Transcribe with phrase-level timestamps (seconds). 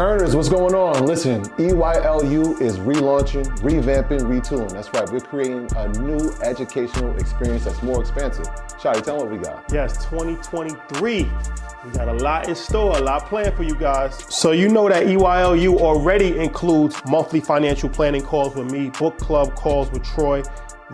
[0.00, 1.06] Earners, what's going on?
[1.06, 4.70] Listen, EYLU is relaunching, revamping, retooling.
[4.70, 8.46] That's right, we're creating a new educational experience that's more expansive.
[8.78, 9.64] Shotty, tell them what we got.
[9.72, 11.24] Yes, 2023.
[11.24, 14.24] We got a lot in store, a lot planned for you guys.
[14.32, 19.56] So you know that EYLU already includes monthly financial planning calls with me, book club
[19.56, 20.44] calls with Troy,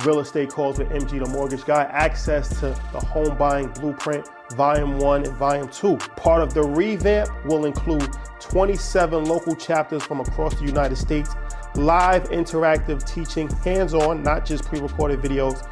[0.04, 4.98] real estate calls with MG the mortgage guy, access to the home buying blueprint, volume
[4.98, 5.96] one and volume two.
[6.16, 8.08] Part of the revamp will include
[8.40, 11.30] 27 local chapters from across the United States,
[11.76, 15.62] live interactive teaching, hands on, not just pre recorded videos,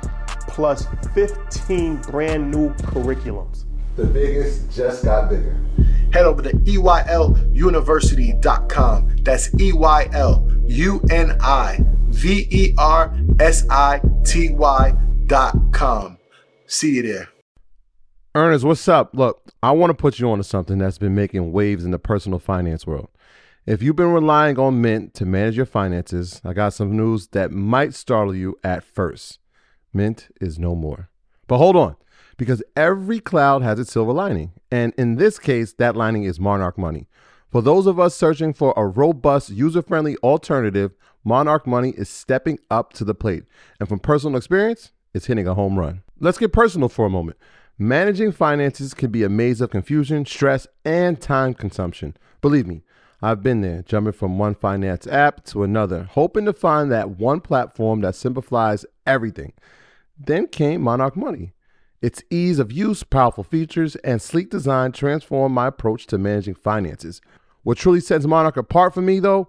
[0.49, 3.65] plus 15 brand new curriculums.
[3.97, 5.59] The biggest just got bigger.
[6.13, 9.17] Head over to EYLUniversity.com.
[9.23, 14.57] That's E Y L U N I V E R S I T
[15.73, 16.19] com.
[16.67, 17.29] See you there.
[18.35, 19.11] Ernest, what's up?
[19.13, 22.39] Look, I want to put you onto something that's been making waves in the personal
[22.39, 23.09] finance world.
[23.67, 27.51] If you've been relying on Mint to manage your finances, I got some news that
[27.51, 29.39] might startle you at first.
[29.93, 31.11] Mint is no more.
[31.47, 31.97] But hold on,
[32.37, 34.53] because every cloud has its silver lining.
[34.71, 37.09] And in this case, that lining is Monarch Money.
[37.51, 40.93] For those of us searching for a robust, user friendly alternative,
[41.25, 43.45] Monarch Money is stepping up to the plate.
[43.79, 46.03] And from personal experience, it's hitting a home run.
[46.21, 47.37] Let's get personal for a moment.
[47.79, 52.17] Managing finances can be a maze of confusion, stress, and time consumption.
[52.41, 52.83] Believe me,
[53.21, 57.41] I've been there, jumping from one finance app to another, hoping to find that one
[57.41, 59.53] platform that simplifies everything.
[60.19, 61.55] Then came Monarch Money.
[62.01, 67.21] Its ease of use, powerful features, and sleek design transformed my approach to managing finances.
[67.63, 69.49] What truly sets Monarch apart for me, though,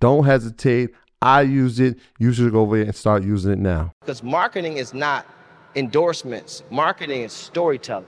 [0.00, 0.90] Don't hesitate.
[1.22, 1.98] I use it.
[2.18, 3.92] You should go over there and start using it now.
[4.00, 5.26] Because marketing is not
[5.74, 8.06] endorsements, marketing is storytelling.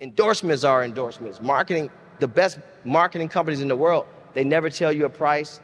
[0.00, 1.40] Endorsements are endorsements.
[1.40, 5.60] Marketing, the best marketing companies in the world, they never tell you a price,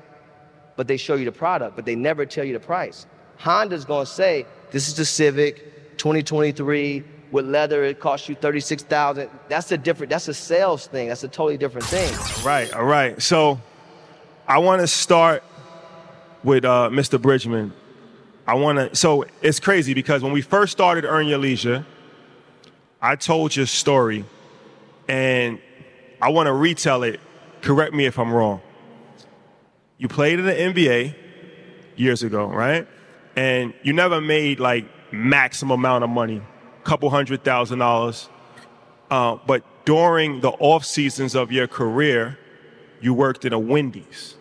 [0.76, 3.06] but they show you the product, but they never tell you the price.
[3.38, 9.28] Honda's gonna say, this is the Civic 2023 with leather, it costs you 36,000.
[9.48, 11.08] That's a different, that's a sales thing.
[11.08, 12.14] That's a totally different thing.
[12.44, 13.20] Right, all right.
[13.20, 13.60] So
[14.48, 15.42] I wanna start
[16.42, 17.20] with uh, Mr.
[17.20, 17.70] Bridgeman.
[18.46, 21.84] I wanna, so it's crazy because when we first started Earn Your Leisure,
[22.98, 24.24] I told your story
[25.06, 25.58] and
[26.22, 27.20] I wanna retell it.
[27.60, 28.62] Correct me if I'm wrong.
[29.98, 31.14] You played in the NBA
[31.96, 32.88] years ago, right?
[33.36, 36.40] And you never made like maximum amount of money,
[36.84, 38.30] couple hundred thousand dollars.
[39.10, 42.38] Uh, but during the off seasons of your career,
[43.02, 44.36] you worked in a Wendy's.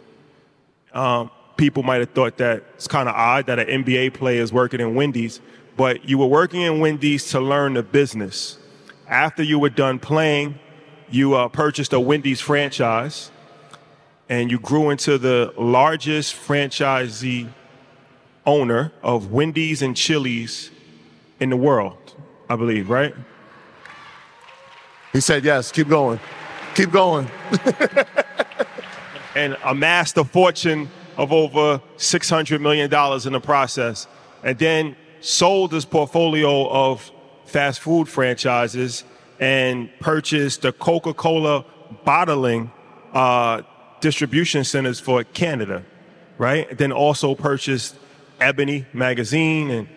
[0.98, 4.52] Um, people might have thought that it's kind of odd that an NBA player is
[4.52, 5.40] working in Wendy's,
[5.76, 8.58] but you were working in Wendy's to learn the business.
[9.08, 10.58] After you were done playing,
[11.10, 13.30] you uh, purchased a Wendy's franchise
[14.28, 17.48] and you grew into the largest franchisee
[18.46, 20.72] owner of Wendy's and Chili's
[21.40, 22.16] in the world,
[22.50, 23.14] I believe, right?
[25.14, 25.72] He said yes.
[25.72, 26.20] Keep going.
[26.74, 27.30] Keep going.
[29.38, 32.92] and amassed a fortune of over $600 million
[33.26, 34.08] in the process.
[34.44, 37.12] And then sold his portfolio of
[37.46, 39.04] fast food franchises
[39.40, 41.66] and purchased the Coca Cola
[42.04, 42.72] bottling
[43.14, 43.62] uh,
[44.02, 45.84] distribution centers for Canada,
[46.38, 46.70] right?
[46.70, 47.96] And then also purchased
[48.40, 49.88] Ebony magazine and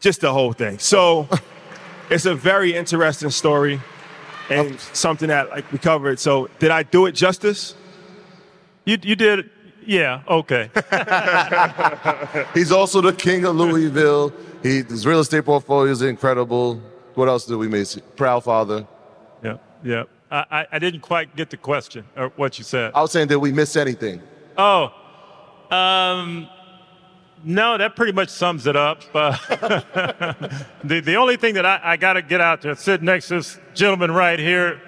[0.00, 0.78] just the whole thing.
[0.78, 1.28] So
[2.10, 3.80] it's a very interesting story
[4.50, 6.18] and something that like we covered.
[6.18, 7.74] So did I do it justice?
[8.88, 9.50] You you did
[9.84, 10.70] yeah, okay.
[12.54, 14.32] He's also the king of Louisville.
[14.62, 16.80] He, his real estate portfolio is incredible.
[17.14, 17.98] What else do we miss?
[18.16, 18.86] Proud father.
[19.42, 20.04] Yeah, yeah.
[20.30, 22.92] I, I didn't quite get the question or what you said.
[22.94, 24.22] I was saying, did we miss anything?
[24.56, 24.92] Oh,
[25.70, 26.48] um,
[27.44, 29.02] no, that pretty much sums it up.
[29.14, 29.36] Uh,
[30.84, 33.36] the, the only thing that I, I got to get out there, sit next to
[33.36, 34.80] this gentleman right here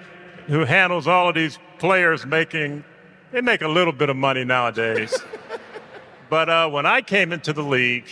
[0.47, 2.83] who handles all of these players making,
[3.31, 5.17] they make a little bit of money nowadays.
[6.29, 8.07] but uh, when I came into the league,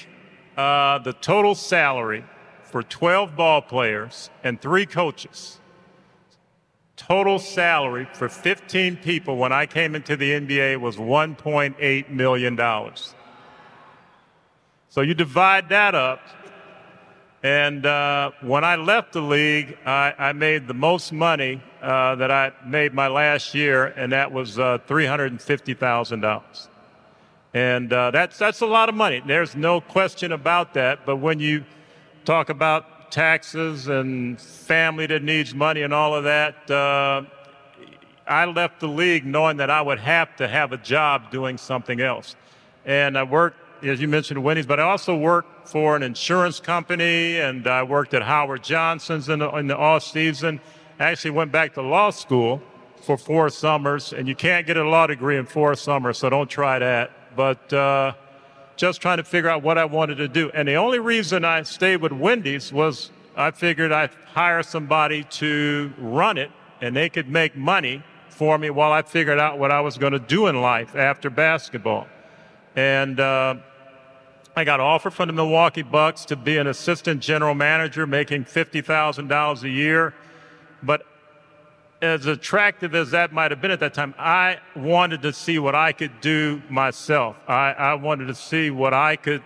[0.57, 2.25] uh, the total salary
[2.63, 5.59] for 12 ball players and three coaches
[6.99, 12.57] total salary for 15 people when I came into the NBA was $1.8 million.
[14.89, 16.19] So you divide that up.
[17.41, 22.31] And uh, when I left the league, I, I made the most money uh, that
[22.31, 26.67] I made my last year, and that was uh, $350,000.
[27.53, 29.21] And uh, that's, that's a lot of money.
[29.25, 31.05] There's no question about that.
[31.05, 31.63] But when you
[32.25, 36.69] talk about taxes and family that needs money and all of that.
[36.69, 37.23] Uh,
[38.27, 41.99] I left the league knowing that I would have to have a job doing something
[41.99, 42.35] else.
[42.85, 47.39] And I worked, as you mentioned, Wendy's, but I also worked for an insurance company
[47.39, 50.59] and I worked at Howard Johnson's in the, in the off season.
[50.99, 52.61] I actually went back to law school
[53.01, 56.49] for four summers, and you can't get a law degree in four summers, so don't
[56.49, 57.11] try that.
[57.35, 58.13] But uh,
[58.75, 60.51] just trying to figure out what I wanted to do.
[60.53, 65.93] And the only reason I stayed with Wendy's was I figured I'd hire somebody to
[65.97, 66.51] run it
[66.81, 70.13] and they could make money for me while I figured out what I was going
[70.13, 72.07] to do in life after basketball.
[72.75, 73.55] And uh,
[74.55, 79.63] I got offered from the Milwaukee Bucks to be an assistant general manager making $50,000
[79.63, 80.13] a year.
[80.83, 81.05] But
[82.01, 85.75] as attractive as that might have been at that time, I wanted to see what
[85.75, 87.35] I could do myself.
[87.47, 89.43] I, I wanted to see what I could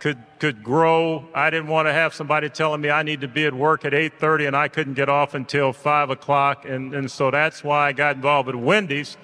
[0.00, 1.24] could could grow.
[1.34, 3.92] I didn't want to have somebody telling me I need to be at work at
[3.92, 7.92] 8:30 and I couldn't get off until five o'clock, and and so that's why I
[7.92, 9.16] got involved with Wendy's.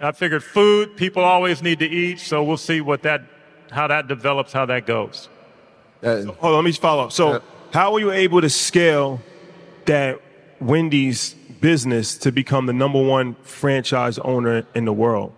[0.00, 3.22] I figured food people always need to eat, so we'll see what that
[3.70, 5.28] how that develops, how that goes.
[6.02, 7.12] Uh, so, hold on, let me follow up.
[7.12, 7.40] So, uh,
[7.72, 9.20] how were you able to scale
[9.84, 10.20] that
[10.60, 15.32] Wendy's business to become the number one franchise owner in the world?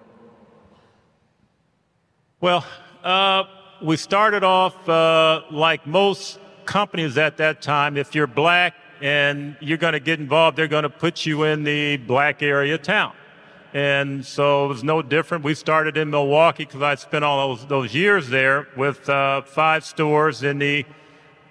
[2.41, 2.65] Well,
[3.03, 3.45] uh,
[3.83, 7.97] we started off uh, like most companies at that time.
[7.97, 11.65] If you're black and you're going to get involved, they're going to put you in
[11.65, 13.13] the black area town.
[13.73, 15.45] And so it was no different.
[15.45, 19.85] We started in Milwaukee because I spent all those, those years there with uh, five
[19.85, 20.85] stores in the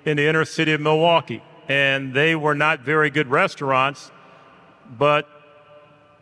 [0.05, 4.11] in the inner city of Milwaukee, and they were not very good restaurants
[4.97, 5.27] but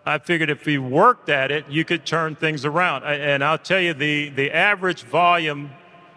[0.05, 3.03] I figured if we worked at it, you could turn things around.
[3.03, 5.71] And I'll tell you, the, the average volume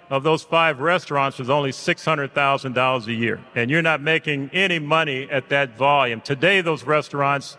[0.09, 3.41] of those five restaurants was only $600,000 a year.
[3.55, 6.21] And you're not making any money at that volume.
[6.21, 7.57] Today, those restaurants,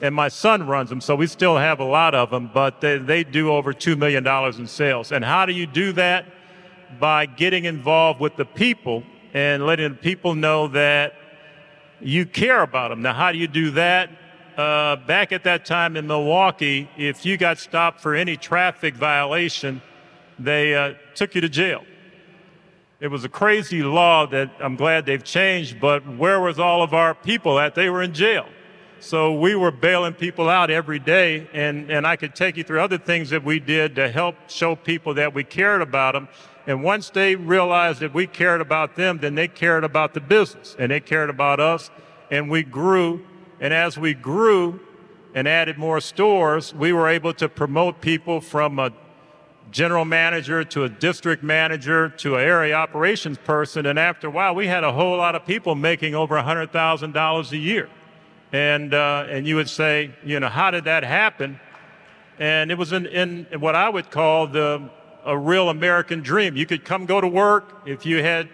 [0.00, 2.98] and my son runs them, so we still have a lot of them, but they,
[2.98, 4.26] they do over $2 million
[4.58, 5.12] in sales.
[5.12, 6.26] And how do you do that?
[6.98, 9.02] By getting involved with the people
[9.34, 11.14] and letting the people know that
[12.00, 13.02] you care about them.
[13.02, 14.10] Now, how do you do that?
[14.56, 19.80] Uh, back at that time in Milwaukee, if you got stopped for any traffic violation,
[20.38, 21.84] they uh, took you to jail.
[23.00, 26.92] It was a crazy law that I'm glad they've changed, but where was all of
[26.92, 27.74] our people at?
[27.74, 28.46] They were in jail.
[29.00, 32.80] So we were bailing people out every day, and, and I could take you through
[32.80, 36.28] other things that we did to help show people that we cared about them.
[36.66, 40.76] And once they realized that we cared about them, then they cared about the business,
[40.78, 41.90] and they cared about us,
[42.30, 43.24] and we grew.
[43.58, 44.80] And as we grew
[45.34, 48.92] and added more stores, we were able to promote people from a
[49.70, 53.86] general manager to a district manager to an area operations person.
[53.86, 57.56] And after a while, we had a whole lot of people making over $100,000 a
[57.56, 57.88] year.
[58.52, 61.60] And, uh, and you would say, you know, how did that happen?
[62.38, 64.90] And it was in, in what I would call the,
[65.24, 66.56] a real American dream.
[66.56, 68.48] You could come go to work if you had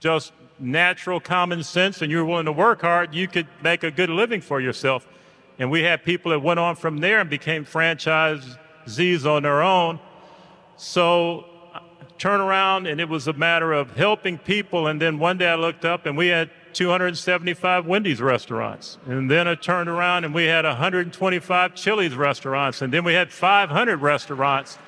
[0.00, 3.90] just natural common sense and you were willing to work hard, you could make a
[3.90, 5.06] good living for yourself.
[5.58, 8.56] And we had people that went on from there and became franchise
[8.88, 9.98] Z's on their own.
[10.76, 11.44] So
[12.18, 14.86] turn around and it was a matter of helping people.
[14.86, 18.98] And then one day I looked up and we had 275 Wendy's restaurants.
[19.06, 22.82] And then I turned around and we had 125 Chili's restaurants.
[22.82, 24.78] And then we had 500 restaurants,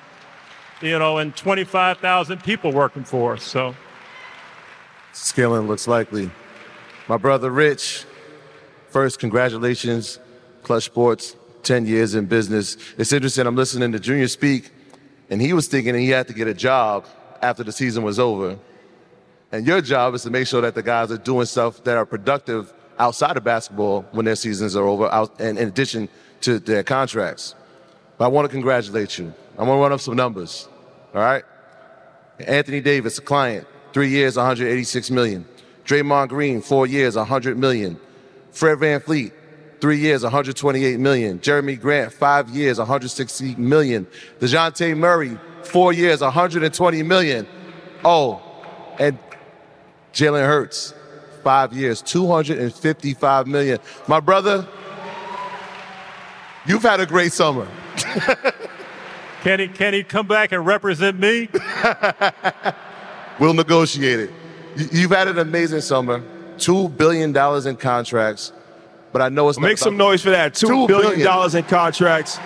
[0.81, 3.43] you know, and 25,000 people working for us.
[3.43, 3.75] So
[5.13, 6.31] scaling looks likely.
[7.07, 8.05] My brother Rich,
[8.89, 10.19] first, congratulations,
[10.63, 11.35] Klutch Sports.
[11.63, 12.77] 10 years in business.
[12.97, 14.71] It's interesting, I'm listening to Junior speak,
[15.29, 17.05] and he was thinking he had to get a job
[17.41, 18.57] after the season was over.
[19.51, 22.05] And your job is to make sure that the guys are doing stuff that are
[22.05, 26.07] productive outside of basketball when their seasons are over, out, and in addition
[26.41, 27.55] to their contracts.
[28.17, 29.33] But I want to congratulate you.
[29.57, 30.69] I want to run up some numbers.
[31.13, 31.43] All right?
[32.39, 35.45] Anthony Davis, a client, three years, 186 million.
[35.85, 37.99] Draymond Green, four years, 100 million.
[38.51, 39.31] Fred VanVleet,
[39.79, 41.39] three years, 128 million.
[41.39, 44.07] Jerami Grant, five years, 160 million.
[44.39, 47.47] Dejounte Murray, four years, 120 million.
[48.05, 48.41] Oh,
[48.99, 49.17] and
[50.13, 50.93] Jalen Hurts,
[51.43, 53.79] five years, 255 million.
[54.07, 54.67] My brother,
[56.65, 57.67] you've had a great summer.
[59.41, 61.49] can he can he come back and represent me?
[63.39, 64.31] we'll negotiate it.
[64.91, 66.23] You've had an amazing summer.
[66.57, 68.53] Two billion dollars in contracts.
[69.11, 70.53] But I know it's make some noise for that.
[70.53, 72.39] Two, $2 billion in contracts.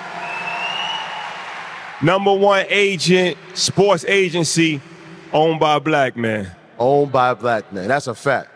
[2.01, 4.81] Number one agent, sports agency,
[5.31, 6.51] owned by a black man.
[6.77, 7.87] Owned by a black man.
[7.87, 8.49] That's a fact.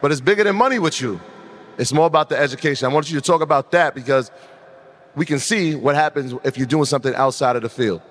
[0.00, 1.20] But it's bigger than money with you.
[1.78, 2.90] It's more about the education.
[2.90, 4.30] I want you to talk about that because
[5.14, 8.02] we can see what happens if you're doing something outside of the field.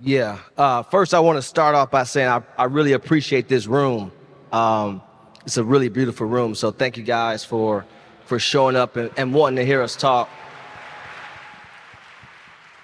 [0.00, 0.38] Yeah.
[0.56, 4.12] Uh, first, I want to start off by saying I, I really appreciate this room.
[4.52, 5.02] Um,
[5.44, 6.54] it's a really beautiful room.
[6.54, 7.84] So thank you guys for
[8.24, 10.28] for showing up and, and wanting to hear us talk.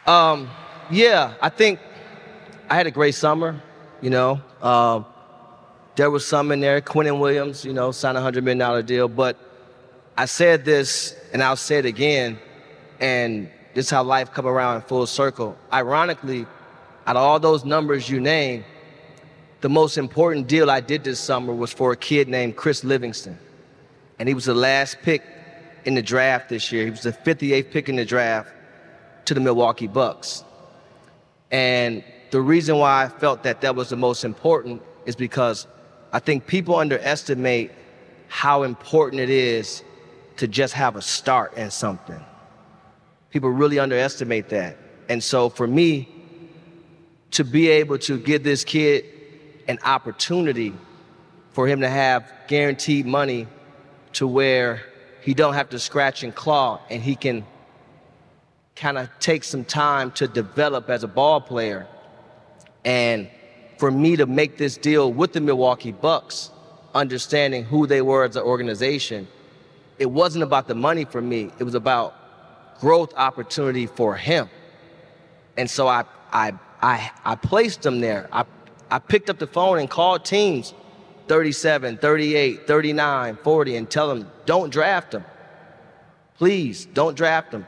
[0.07, 0.51] Um,
[0.91, 1.79] yeah, I think
[2.69, 3.61] I had a great summer.
[4.01, 5.03] You know, uh,
[5.97, 6.81] there was some in there.
[6.81, 9.09] Quinnen Williams, you know, signed a hundred million dollar deal.
[9.09, 9.39] But
[10.17, 12.39] I said this, and I'll say it again.
[13.01, 15.57] And this is how life come around in full circle.
[15.73, 16.47] Ironically,
[17.07, 18.65] out of all those numbers you name,
[19.63, 23.39] the most important deal I did this summer was for a kid named Chris Livingston.
[24.19, 25.23] And he was the last pick
[25.85, 26.85] in the draft this year.
[26.85, 28.51] He was the 58th pick in the draft
[29.27, 30.45] to the Milwaukee Bucks.
[31.51, 35.67] And the reason why I felt that that was the most important is because
[36.17, 37.73] I think people underestimate
[38.29, 39.85] how important it is
[40.39, 42.25] to just have a start in something.
[43.29, 44.79] People really underestimate that.
[45.11, 46.09] And so for me,
[47.33, 49.05] to be able to give this kid
[49.69, 50.73] an opportunity
[51.53, 53.47] for him to have guaranteed money
[54.15, 54.81] to where
[55.21, 57.45] he don't have to scratch and claw and he can
[58.75, 61.87] kind of take some time to develop as a ball player.
[62.87, 63.29] And
[63.79, 66.51] for me to make this deal with the Milwaukee Bucks,
[66.95, 69.29] understanding who they were as an organization,
[69.99, 71.51] it wasn't about the money for me.
[71.59, 72.15] It was about
[72.81, 74.49] growth opportunity for him.
[75.57, 76.53] And so I, I,
[76.83, 78.29] I, I placed him there.
[78.33, 78.45] I,
[78.91, 80.75] I picked up the phone and called teams
[81.29, 85.25] 37, 38, 39, 40, and tell them, don't draft him.
[86.39, 87.67] Please, don't draft him.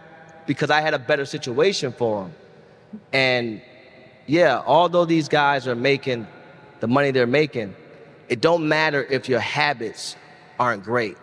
[0.49, 2.35] because I had a better situation for them.
[3.13, 3.63] And
[4.29, 6.27] yeah, although these guys are making
[6.81, 7.75] the money they're making,
[8.29, 10.17] it don't matter if your habits
[10.61, 11.17] aren't great,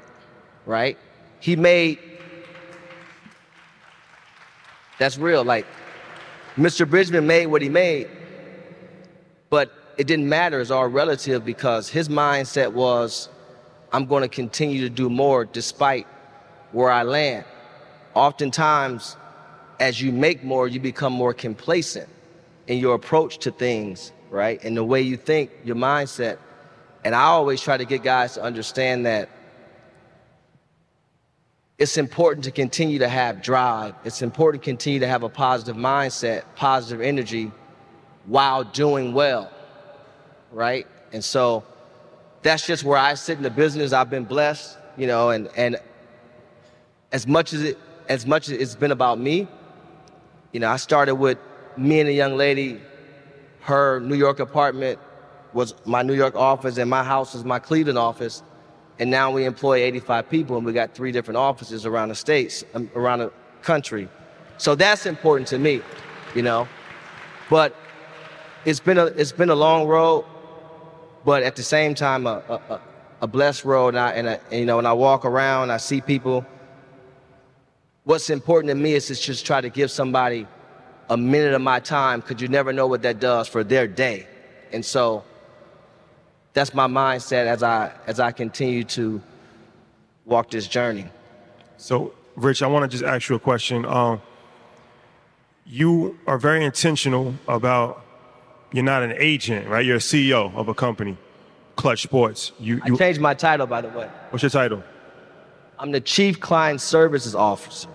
[0.66, 0.98] right?
[1.40, 2.00] He made
[4.98, 5.44] that's real.
[5.44, 5.68] Like
[6.58, 6.90] Mr.
[6.90, 8.10] Bridgeman made what he made,
[9.52, 10.60] but it didn't matter.
[10.60, 13.30] It's all relative because his mindset was,
[13.92, 16.08] I'm going to continue to do more despite
[16.72, 17.46] where I land.
[18.16, 19.16] Oftentimes,
[19.80, 22.10] as you make more, you become more complacent
[22.68, 24.64] in your approach to things, right?
[24.64, 26.38] And the way you think, your mindset.
[27.04, 29.30] And I always try to get guys to understand that
[31.78, 33.94] it's important to continue to have drive.
[34.06, 37.52] It's important to continue to have a positive mindset, positive energy
[38.26, 39.52] while doing well,
[40.52, 40.88] right?
[41.12, 41.64] And so
[42.42, 43.92] that's just where I sit in the business.
[43.92, 45.78] I've been blessed, you know, and, and
[47.12, 49.48] as much as it as much as it's been about me,
[50.52, 51.38] you know, I started with
[51.78, 52.82] me and a young lady,
[53.62, 55.00] her New York apartment
[55.54, 58.44] was my New York office and my house was my Cleveland office.
[59.00, 62.64] And now we employ 85 people and we got three different offices around the states,
[62.74, 64.08] um, around the country.
[64.58, 65.82] So that's important to me,
[66.34, 66.68] you know.
[67.50, 67.76] But
[68.64, 70.26] it's been a, it's been a long road,
[71.26, 72.82] but at the same time, a, a,
[73.22, 73.90] a blessed road.
[73.90, 76.46] And, I, and, I, and, you know, when I walk around, I see people.
[78.04, 80.48] What's important to me is to just try to give somebody
[81.10, 84.28] a minute of my time because you never know what that does for their day.
[84.72, 85.24] And so
[86.54, 89.22] that's my mindset as I as I continue to
[90.26, 91.06] walk this journey.
[91.78, 93.86] So, Rich, I want to just ask you a question.
[93.86, 94.22] Um,
[95.66, 98.04] you are very intentional about
[98.72, 99.86] you're not an agent, right?
[99.86, 101.18] You're a CEO of a company,
[101.76, 102.52] Klutch Sports.
[102.60, 104.10] You, you I changed my title, by the way.
[104.30, 104.84] What's your title?
[105.78, 107.90] I'm the Chief Client Services Officer.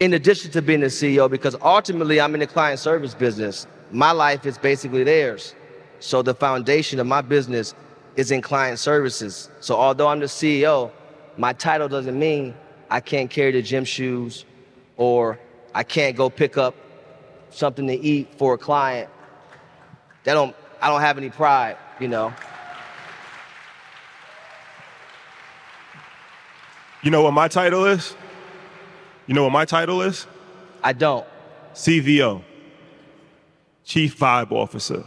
[0.00, 3.66] In addition to being the CEO, because ultimately I'm in the client service business.
[3.90, 5.54] My life is basically theirs.
[6.00, 7.74] So the foundation of my business
[8.16, 9.50] is in client services.
[9.60, 10.90] So although I'm the CEO,
[11.36, 12.54] my title doesn't mean
[12.90, 14.44] I can't carry the gym shoes
[14.96, 15.38] or
[15.74, 16.74] I can't go pick up
[17.50, 19.10] something to eat for a client.
[20.24, 22.32] That don't I don't have any pride, you know.
[27.02, 28.14] You know what my title is?
[29.26, 30.26] You know what my title is?
[30.82, 31.26] I don't.
[31.74, 32.42] CVO.
[33.84, 35.04] Chief Vibe Officer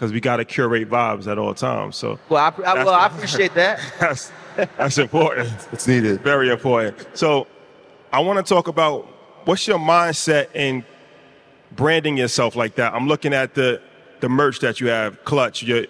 [0.00, 1.94] because we got to curate vibes at all times.
[1.94, 3.80] So well, I, I well, I appreciate that.
[4.00, 5.50] That's that's important.
[5.72, 6.22] it's needed.
[6.22, 7.06] Very important.
[7.14, 7.46] So
[8.12, 9.06] I want to talk about
[9.44, 10.84] what's your mindset in
[11.72, 12.94] branding yourself like that.
[12.94, 13.80] I'm looking at the
[14.20, 15.62] the merch that you have, Klutch.
[15.62, 15.86] You're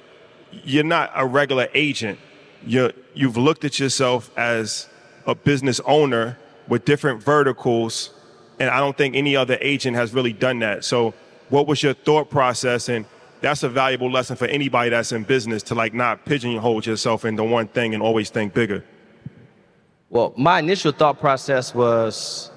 [0.50, 2.18] you're not a regular agent.
[2.66, 4.88] You you've looked at yourself as
[5.26, 6.36] a business owner
[6.70, 8.10] with different verticals,
[8.58, 10.84] and I don't think any other agent has really done that.
[10.86, 11.12] So,
[11.50, 13.04] what was your thought process and
[13.40, 17.42] that's a valuable lesson for anybody that's in business to like not pigeonhole yourself into
[17.42, 18.84] one thing and always think bigger.
[20.10, 22.50] Well, my initial thought process was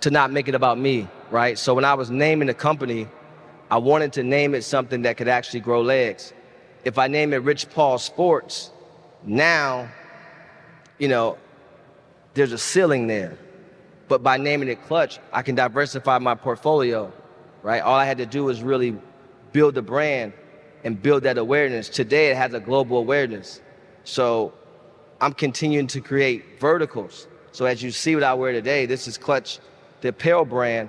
[0.00, 1.58] to not make it about me, right?
[1.58, 3.08] So when I was naming the company,
[3.70, 6.32] I wanted to name it something that could actually grow legs.
[6.84, 8.70] If I name it Rich Paul Sports,
[9.24, 9.88] now,
[10.98, 11.38] you know,
[12.40, 13.36] there's a ceiling there.
[14.08, 17.12] But by naming it Klutch, I can diversify my portfolio,
[17.62, 17.82] right?
[17.82, 18.96] All I had to do was really
[19.52, 20.32] build the brand
[20.82, 21.90] and build that awareness.
[21.90, 23.60] Today it has a global awareness.
[24.04, 24.54] So
[25.20, 27.28] I'm continuing to create verticals.
[27.52, 29.58] So as you see what I wear today, this is Klutch,
[30.00, 30.88] the apparel brand,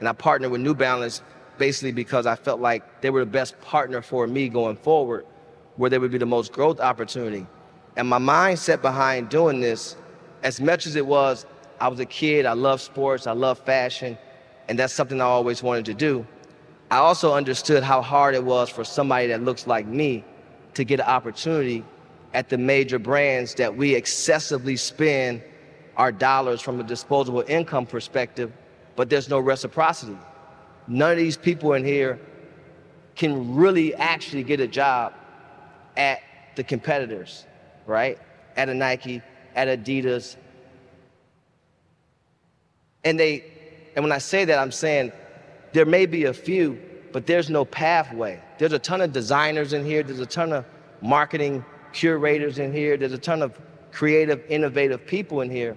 [0.00, 1.22] and I partnered with New Balance
[1.56, 5.24] basically because I felt like they were the best partner for me going forward,
[5.76, 7.46] where there would be the most growth opportunity.
[7.96, 9.96] And my mindset behind doing this,
[10.42, 11.46] as much as it was,
[11.80, 14.16] I was a kid, I love sports, I love fashion,
[14.68, 16.26] and that's something I always wanted to do.
[16.90, 20.24] I also understood how hard it was for somebody that looks like me
[20.74, 21.84] to get an opportunity
[22.34, 25.42] at the major brands that we excessively spend
[25.96, 28.52] our dollars from a disposable income perspective,
[28.96, 30.16] but there's no reciprocity.
[30.86, 32.18] None of these people in here
[33.14, 35.12] can really actually get a job
[35.96, 36.20] at
[36.56, 37.46] the competitors,
[37.86, 38.18] right?
[38.56, 39.22] At a Nike,
[39.54, 40.36] at Adidas.
[43.04, 43.44] And they
[43.96, 45.12] and when I say that I'm saying
[45.72, 46.80] there may be a few,
[47.12, 48.40] but there's no pathway.
[48.58, 50.64] There's a ton of designers in here, there's a ton of
[51.00, 53.58] marketing curators in here, there's a ton of
[53.92, 55.76] creative, innovative people in here.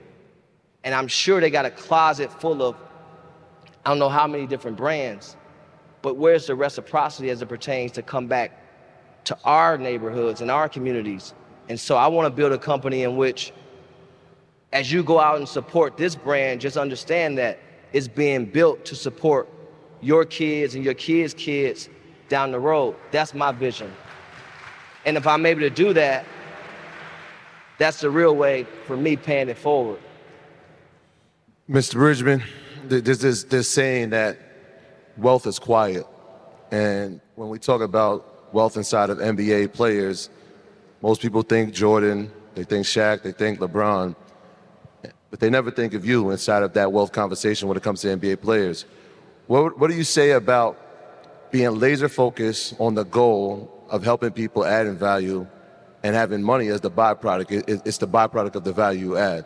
[0.84, 2.76] And I'm sure they got a closet full of,
[3.86, 5.36] I don't know how many different brands,
[6.02, 8.60] but where's the reciprocity as it pertains to come back
[9.26, 11.34] to our neighborhoods and our communities?
[11.70, 13.54] And so I want to build a company in which
[14.74, 17.60] as you go out and support this brand, just understand that
[17.94, 19.48] it's being built to support
[20.02, 21.88] your kids and your kids' kids
[22.28, 22.96] down the road.
[23.12, 23.94] That's my vision.
[25.06, 26.26] And if I'm able to do that,
[27.78, 30.00] that's the real way for me paying it forward.
[31.70, 31.94] Mr.
[31.94, 32.44] Bridgeman,
[32.86, 34.40] there's this, this saying that
[35.18, 36.06] wealth is quiet.
[36.72, 40.32] And when we talk about wealth inside of NBA players,
[41.02, 44.16] most people think Jordan, they think Shaq, they think LeBron,
[45.34, 48.08] but they never think of you inside of that wealth conversation when it comes to
[48.08, 48.86] NBA players.
[49.48, 50.78] What, what do you say about
[51.50, 55.48] being laser focused on the goal of helping people adding value
[56.04, 57.68] and having money as the byproduct?
[57.68, 59.46] It, it's the byproduct of the value you add.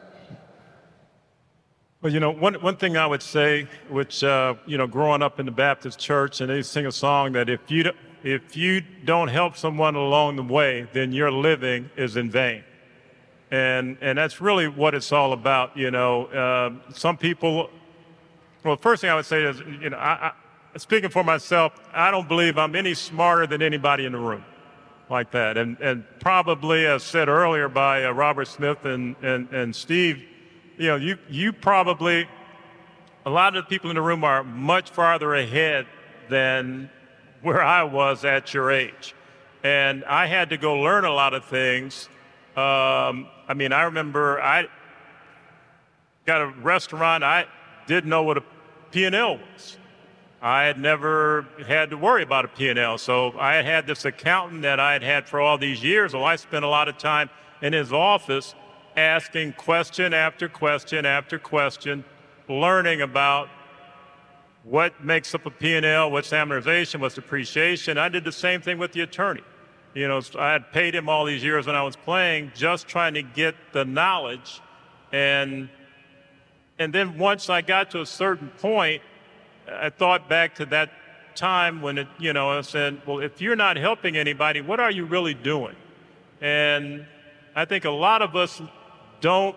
[2.01, 5.39] Well, you know, one, one thing I would say, which, uh, you know, growing up
[5.39, 9.29] in the Baptist church, and they sing a song that if you, if you don't
[9.29, 12.65] help someone along the way, then your living is in vain.
[13.49, 16.25] And, and that's really what it's all about, you know.
[16.25, 17.69] Uh, some people,
[18.63, 20.33] well, first thing I would say is, you know, I,
[20.73, 24.43] I, speaking for myself, I don't believe I'm any smarter than anybody in the room
[25.09, 25.57] like that.
[25.57, 30.23] And, and probably, as said earlier by uh, Robert Smith and, and, and Steve,
[30.77, 32.27] you know, you, you probably,
[33.25, 35.87] a lot of the people in the room are much farther ahead
[36.29, 36.89] than
[37.41, 39.15] where I was at your age.
[39.63, 42.09] And I had to go learn a lot of things.
[42.55, 44.67] Um, I mean, I remember I
[46.25, 47.45] got a restaurant, I
[47.87, 48.43] didn't know what a
[48.91, 49.77] P&L was.
[50.41, 52.97] I had never had to worry about a P&L.
[52.97, 56.13] So I had had this accountant that I had had for all these years.
[56.13, 57.29] Well, I spent a lot of time
[57.61, 58.53] in his office
[58.95, 62.03] asking question after question after question,
[62.49, 63.49] learning about
[64.63, 67.97] what makes up a P&L, what's amortization, what's depreciation.
[67.97, 69.43] I did the same thing with the attorney.
[69.93, 73.15] You know, I had paid him all these years when I was playing, just trying
[73.15, 74.61] to get the knowledge.
[75.11, 75.69] And,
[76.77, 79.01] and then once I got to a certain point,
[79.71, 80.91] I thought back to that
[81.35, 84.91] time when it, you know, I said, well, if you're not helping anybody, what are
[84.91, 85.75] you really doing?
[86.41, 87.05] And
[87.55, 88.61] I think a lot of us
[89.21, 89.55] don't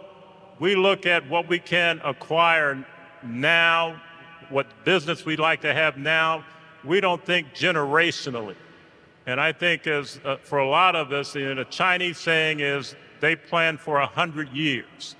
[0.58, 2.86] we look at what we can acquire
[3.24, 4.00] now,
[4.50, 6.44] what business we'd like to have now.
[6.84, 8.56] We don't think generationally.
[9.26, 12.60] And I think as uh, for a lot of us, you know, the Chinese saying
[12.60, 15.14] is they plan for a hundred years.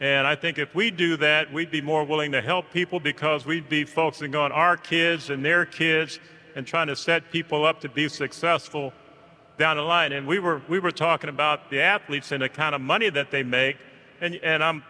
[0.00, 3.46] And I think if we do that, we'd be more willing to help people because
[3.46, 6.18] we'd be focusing on our kids and their kids
[6.54, 8.92] and trying to set people up to be successful
[9.58, 10.12] down the line.
[10.12, 13.30] And we were we were talking about the athletes and the kind of money that
[13.30, 13.76] they make,
[14.20, 14.84] and and I'm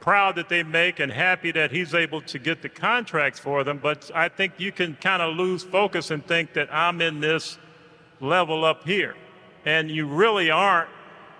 [0.00, 3.78] proud that they make and happy that he's able to get the contracts for them.
[3.78, 7.58] But I think you can kind of lose focus and think that I'm in this
[8.20, 9.14] level up here,
[9.64, 10.88] and you really aren't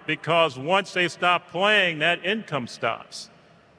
[0.06, 3.30] because once they stop playing, that income stops.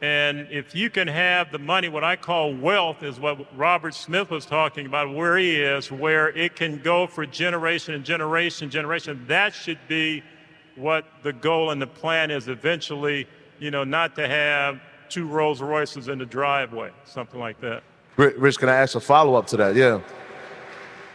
[0.02, 4.30] And if you can have the money, what I call wealth is what Robert Smith
[4.30, 9.26] was talking about, where he is, where it can go for generation and generation, generation.
[9.28, 10.24] That should be
[10.76, 14.80] what the goal and the plan is eventually, you know, not to have
[15.10, 17.82] two Rolls Royces in the driveway, something like that.
[18.18, 19.76] Rich, can I ask a follow up to that?
[19.76, 20.02] Yeah.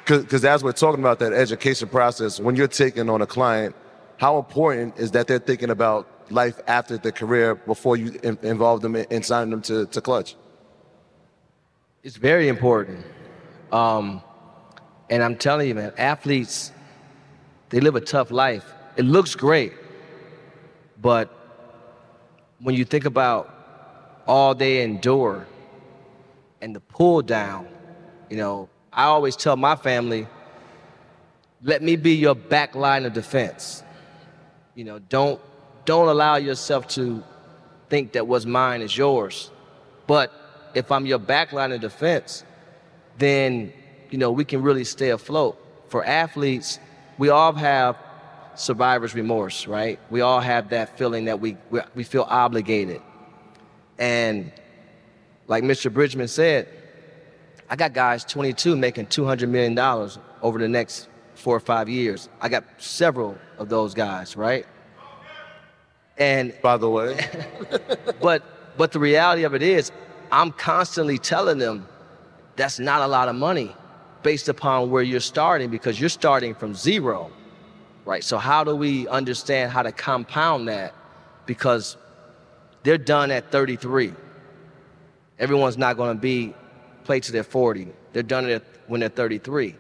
[0.05, 3.75] Because as we're talking about that education process, when you're taking on a client,
[4.17, 8.81] how important is that they're thinking about life after the career before you in, involve
[8.81, 10.35] them in, in signing them to, to Klutch?
[12.03, 13.05] It's very important.
[13.71, 14.23] Um,
[15.09, 16.73] and I'm telling you, man, athletes,
[17.69, 18.65] they live a tough life.
[18.97, 19.73] It looks great,
[21.01, 21.31] but
[22.61, 23.53] when you think about
[24.27, 25.47] all they endure
[26.61, 27.67] and the pull down,
[28.31, 30.27] you know, I always tell my family,
[31.63, 33.83] let me be your back line of defense.
[34.75, 35.41] You know, don't
[35.85, 37.23] don't allow yourself to
[37.89, 39.51] think that what's mine is yours.
[40.07, 40.33] But
[40.75, 42.45] if I'm your back line of defense,
[43.19, 43.73] then
[44.11, 45.59] you know we can really stay afloat.
[45.89, 46.79] For athletes,
[47.19, 47.97] we all have
[48.55, 49.99] survivor's remorse, right?
[50.11, 53.01] We all have that feeling that we we, we feel obligated.
[53.99, 54.53] And
[55.47, 55.93] like Mr.
[55.93, 56.69] Bridgeman said,
[57.73, 62.29] I got guys 22 making 200 million dollars over the next four or five years.
[62.39, 64.67] I got several of those guys, right?
[66.19, 67.19] And by the way,
[68.21, 68.43] but
[68.77, 69.91] but the reality of it is,
[70.31, 71.89] I'm constantly telling them
[72.57, 73.75] that's not a lot of money
[74.23, 77.31] based upon where you're starting because you're starting from zero,
[78.05, 78.23] right?
[78.23, 80.93] So how do we understand how to compound that?
[81.47, 81.97] Because
[82.83, 84.13] they're done at 33.
[85.39, 86.55] Everyone's not going to be
[87.05, 87.89] play to their 40.
[88.13, 89.75] They're done it when they're 33.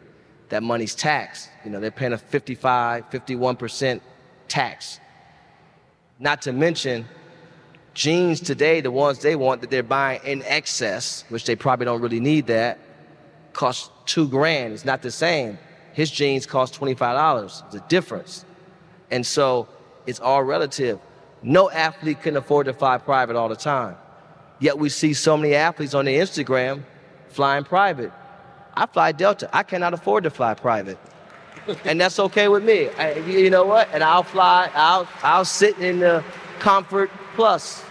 [0.49, 1.49] That money's taxed.
[1.65, 4.01] You know, they're paying a 55, 51%
[4.49, 5.01] tax.
[6.19, 7.07] Not to mention,
[7.95, 12.01] Jeans today, the ones they want that they're buying in excess, which they probably don't
[12.01, 12.79] really need that,
[13.53, 14.73] cost two grand.
[14.73, 15.59] It's not the same.
[15.93, 17.67] His jeans cost $25.
[17.67, 18.47] It's a difference.
[19.11, 19.69] And so
[20.07, 20.99] it's all relative.
[21.43, 23.97] No athlete can afford to fly private all the time.
[24.59, 26.85] Yet we see so many athletes on the Instagram
[27.33, 28.13] flying private.
[28.75, 29.49] I fly Delta.
[29.53, 30.99] I cannot afford to fly private.
[31.85, 32.89] and that's okay with me.
[32.91, 33.89] I, you know what?
[33.93, 36.25] And I'll fly, I'll, I'll sit in the
[36.59, 37.85] Comfort Plus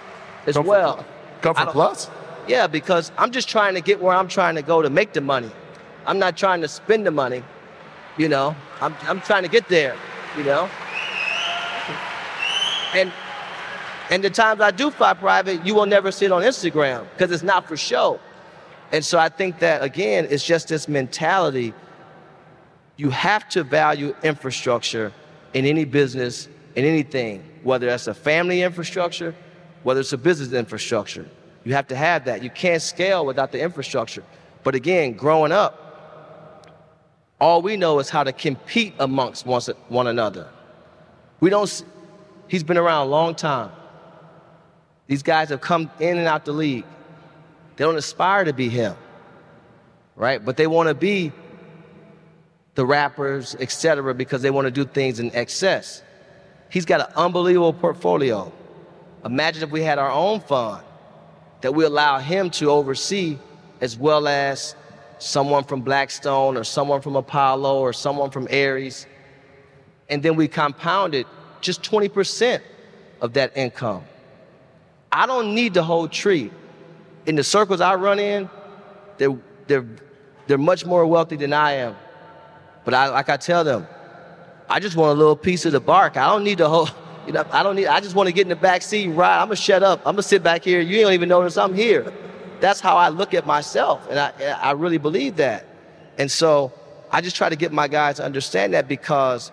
[0.45, 1.05] as Comfort, well.
[1.41, 2.09] Comfort Plus?
[2.47, 5.21] Yeah, because I'm just trying to get where I'm trying to go to make the
[5.21, 5.51] money.
[6.05, 7.43] I'm not trying to spend the money,
[8.17, 8.55] you know.
[8.81, 9.95] I'm, I'm trying to get there,
[10.37, 10.69] you know.
[12.93, 13.11] And
[14.09, 17.31] and the times I do fly private, you will never see it on Instagram because
[17.31, 18.19] it's not for show.
[18.91, 21.73] And so I think that again, it's just this mentality.
[22.97, 25.13] You have to value infrastructure
[25.53, 29.33] in any business, in anything, whether that's a family infrastructure,
[29.83, 31.27] whether it's a business infrastructure.
[31.63, 32.43] You have to have that.
[32.43, 34.23] You can't scale without the infrastructure.
[34.63, 35.77] But again, growing up,
[37.39, 40.47] all we know is how to compete amongst one another.
[41.39, 41.83] We don't,
[42.47, 43.71] he's been around a long time.
[45.07, 46.85] These guys have come in and out the league.
[47.81, 48.95] They don't aspire to be him,
[50.15, 50.45] right?
[50.45, 51.31] But they want to be
[52.75, 56.03] the rappers, etc., because they want to do things in excess.
[56.69, 58.53] He's got an unbelievable portfolio.
[59.25, 60.83] Imagine if we had our own fund
[61.61, 63.39] that we allow him to oversee,
[63.81, 64.75] as well as
[65.17, 69.07] someone from Blackstone or someone from Apollo or someone from Ares.
[70.07, 71.25] and then we compounded
[71.61, 72.61] just 20%
[73.21, 74.03] of that income.
[75.11, 76.51] I don't need the whole tree.
[77.25, 78.49] In the circles I run in,
[79.17, 79.85] they're, they're,
[80.47, 81.95] they're much more wealthy than I am.
[82.83, 83.87] But I, like I tell them,
[84.69, 86.17] I just want a little piece of the bark.
[86.17, 86.89] I don't need the whole,
[87.27, 89.17] you know, I don't need, I just want to get in the back seat and
[89.17, 89.41] ride.
[89.41, 89.99] I'm gonna shut up.
[89.99, 90.79] I'm gonna sit back here.
[90.79, 92.11] You don't even notice I'm here.
[92.59, 94.07] That's how I look at myself.
[94.09, 94.31] And I,
[94.61, 95.65] I really believe that.
[96.17, 96.71] And so
[97.11, 99.51] I just try to get my guys to understand that because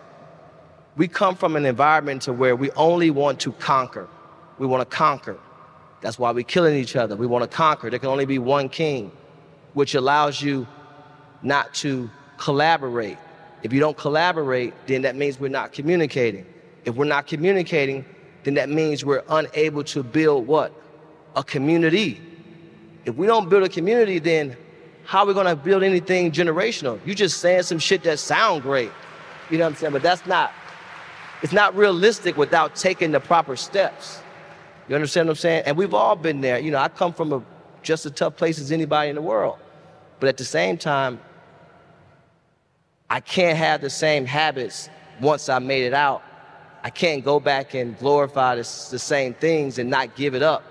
[0.96, 4.08] we come from an environment to where we only want to conquer.
[4.58, 5.38] We want to conquer.
[6.00, 7.16] That's why we're killing each other.
[7.16, 7.90] We want to conquer.
[7.90, 9.10] There can only be one king,
[9.74, 10.66] which allows you
[11.42, 13.18] not to collaborate.
[13.62, 16.46] If you don't collaborate, then that means we're not communicating.
[16.84, 18.04] If we're not communicating,
[18.44, 20.72] then that means we're unable to build what?
[21.34, 22.20] A community.
[23.04, 24.56] If we don't build a community, then
[25.04, 27.00] how are we gonna build anything generational?
[27.04, 28.92] You just saying some shit that sound great.
[29.50, 29.92] You know what I'm saying?
[29.92, 30.52] But that's not,
[31.42, 34.20] it's not realistic without taking the proper steps.
[34.88, 35.62] You understand what I'm saying?
[35.66, 36.58] And we've all been there.
[36.58, 37.42] You know, I come from a,
[37.82, 39.58] just as tough place as anybody in the world.
[40.18, 41.20] But at the same time,
[43.10, 44.88] I can't have the same habits
[45.20, 46.22] once I made it out.
[46.82, 50.62] I can't go back and glorify the, the same things and not give it up,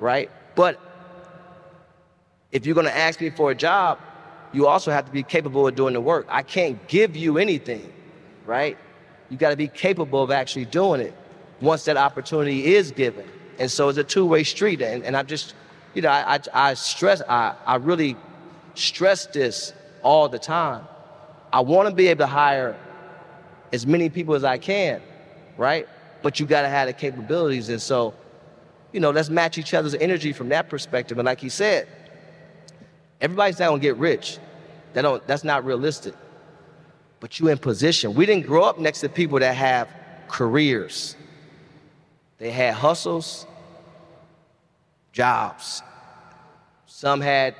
[0.00, 0.30] right?
[0.54, 0.80] But
[2.50, 3.98] if you're going to ask me for a job,
[4.52, 6.26] you also have to be capable of doing the work.
[6.28, 7.92] I can't give you anything,
[8.44, 8.76] right?
[9.30, 11.14] You got to be capable of actually doing it
[11.60, 13.26] once that opportunity is given.
[13.58, 14.82] And so it's a two-way street.
[14.82, 15.54] And, and I'm just,
[15.94, 18.16] you know, I, I, I stress, I, I really
[18.74, 20.84] stress this all the time.
[21.52, 22.76] I want to be able to hire
[23.72, 25.02] as many people as I can,
[25.56, 25.86] right?
[26.22, 27.68] But you got to have the capabilities.
[27.68, 28.14] And so,
[28.92, 31.18] you know, let's match each other's energy from that perspective.
[31.18, 31.88] And like he said,
[33.20, 34.38] everybody's not to get rich.
[34.94, 36.14] That don't, that's not realistic.
[37.20, 38.14] But you in position.
[38.14, 39.88] We didn't grow up next to people that have
[40.28, 41.16] careers.
[42.42, 43.46] They had hustles,
[45.12, 45.80] jobs.
[46.86, 47.54] Some had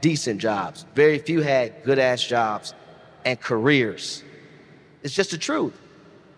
[0.00, 0.86] decent jobs.
[0.94, 2.72] Very few had good ass jobs
[3.26, 4.24] and careers.
[5.02, 5.78] It's just the truth.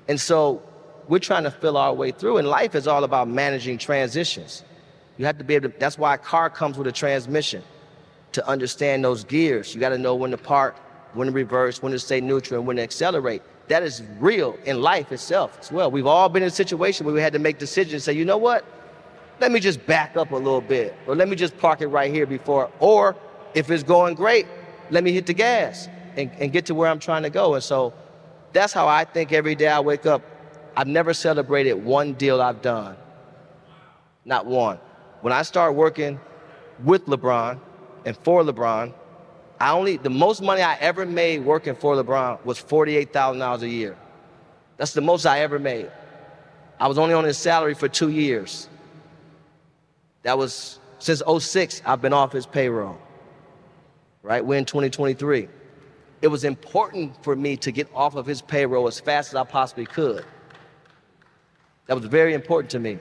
[0.09, 0.61] And so
[1.07, 4.65] we're trying to fill our way through, and life is all about managing transitions.
[5.17, 7.63] You have to be able to, that's why a car comes with a transmission
[8.33, 9.73] to understand those gears.
[9.73, 10.77] You got to know when to park,
[11.15, 13.43] when to reverse, when to stay neutral, and when to accelerate.
[13.69, 15.91] That is real in life itself as well.
[15.91, 18.39] We've all been in a situation where we had to make decisions say, you know
[18.39, 18.65] what?
[19.41, 22.13] Let me just back up a little bit, or let me just park it right
[22.13, 23.15] here before, or
[23.55, 24.47] if it's going great,
[24.91, 27.55] let me hit the gas and, and get to where I'm trying to go.
[27.55, 27.93] And so
[28.53, 30.23] that's how I think every day I wake up.
[30.77, 32.97] I've never celebrated one deal I've done.
[34.25, 34.79] Not one.
[35.21, 36.21] When I start working
[36.85, 37.61] with LeBron
[38.05, 38.93] and for LeBron,
[39.61, 43.63] I only the most money I ever made working for LeBron was forty-eight thousand dollars
[43.63, 43.97] a year.
[44.77, 45.91] That's the most I ever made.
[46.79, 48.69] I was only on his salary for two years.
[50.23, 52.99] That was since 06, I've been off his payroll.
[54.23, 54.45] Right?
[54.45, 55.49] We're in 2023
[56.21, 59.45] it was important for me to get off of his payroll as fast as I
[59.45, 60.25] possibly could.
[61.87, 62.99] That was very important to me.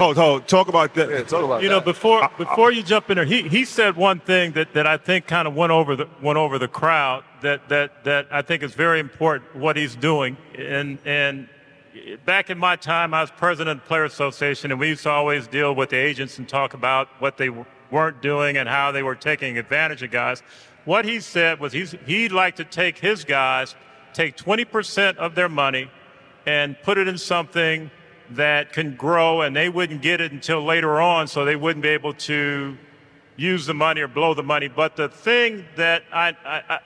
[0.00, 0.48] Hold, hold.
[0.48, 1.10] Talk about that.
[1.10, 4.18] Yeah, talk about You know, before before you jump in there, he, he said one
[4.18, 7.68] thing that, that I think kind of went over the went over the crowd that,
[7.68, 10.38] that that I think is very important what he's doing.
[10.56, 11.50] And and
[12.24, 15.10] back in my time, I was president of the Player Association, and we used to
[15.10, 17.50] always deal with the agents and talk about what they
[17.90, 20.42] weren't doing and how they were taking advantage of guys.
[20.86, 23.74] What he said was he's, he'd like to take his guys,
[24.14, 25.90] take 20% of their money,
[26.46, 27.90] and put it in something
[28.30, 31.88] that can grow, and they wouldn't get it until later on, so they wouldn't be
[31.90, 32.76] able to
[33.36, 34.68] use the money or blow the money.
[34.68, 36.80] But the thing that I, I, I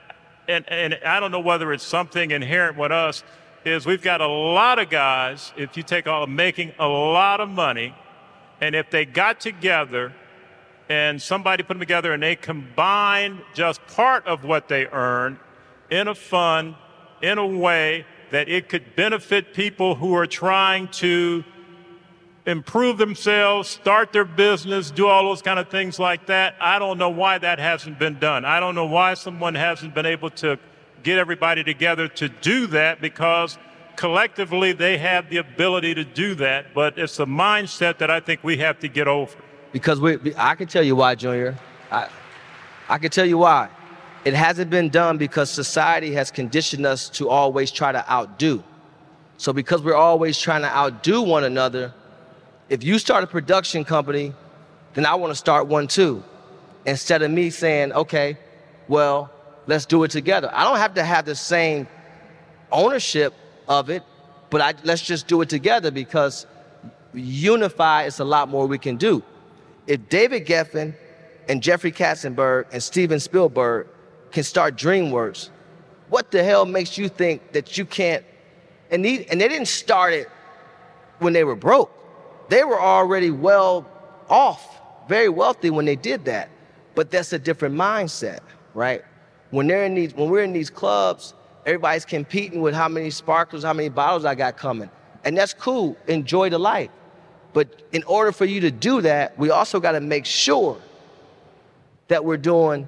[0.47, 3.23] and, and I don't know whether it's something inherent with us,
[3.65, 7.49] is we've got a lot of guys, if you take all, making a lot of
[7.49, 7.95] money,
[8.61, 10.13] and if they got together
[10.87, 15.39] and somebody put them together and they combined just part of what they earn
[15.89, 16.75] in a fund
[17.21, 21.41] in a way that it could benefit people who are trying to
[22.45, 26.53] improve themselves, start their business, do all those kind of things like that.
[26.59, 28.43] I don't know why that hasn't been done.
[28.43, 30.59] I don't know why someone hasn't been able to
[31.01, 33.57] get everybody together to do that because
[33.95, 38.43] collectively they have the ability to do that, but it's a mindset that I think
[38.43, 39.33] we have to get over.
[39.71, 41.55] Because we, I can tell you why, Junior.
[41.89, 42.09] I,
[42.89, 43.69] I can tell you why.
[44.25, 48.63] It hasn't been done because society has conditioned us to always try to outdo.
[49.37, 51.93] So because we're always trying to outdo one another,
[52.67, 54.33] if you start a production company,
[54.95, 56.23] then I want to start one too.
[56.87, 58.37] Instead of me saying, okay,
[58.87, 59.29] well,
[59.67, 60.49] let's do it together.
[60.51, 61.87] I don't have to have the same
[62.71, 63.33] ownership
[63.67, 64.01] of it,
[64.49, 66.47] but I, let's just do it together because
[67.13, 69.21] unify is a lot more we can do.
[69.85, 70.95] If David Geffen
[71.47, 73.87] and Jeffrey Katzenberg and Steven Spielberg
[74.35, 75.49] can start DreamWorks,
[76.09, 78.23] what the hell makes you think that you can't?
[78.91, 80.29] And, they, and they didn't start it
[81.19, 81.91] when they were broke.
[82.49, 83.89] They were already well
[84.29, 86.49] off, very wealthy when they did that.
[86.95, 88.39] But that's a different mindset,
[88.73, 89.03] right?
[89.51, 91.33] When they're in these, when we're in these clubs,
[91.65, 94.89] everybody's competing with how many sparklers, how many bottles I got coming.
[95.23, 95.95] And that's cool.
[96.07, 96.89] Enjoy the life.
[97.53, 100.77] But in order for you to do that, we also got to make sure
[102.09, 102.87] that we're doing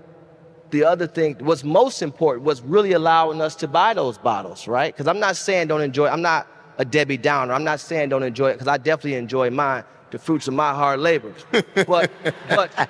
[0.71, 1.35] the other thing.
[1.39, 4.93] What's most important was really allowing us to buy those bottles, right?
[4.93, 6.07] Because I'm not saying don't enjoy.
[6.07, 7.53] I'm not a Debbie Downer.
[7.53, 10.73] I'm not saying don't enjoy it because I definitely enjoy mine, the fruits of my
[10.73, 11.33] hard labor.
[11.51, 12.11] but
[12.49, 12.89] but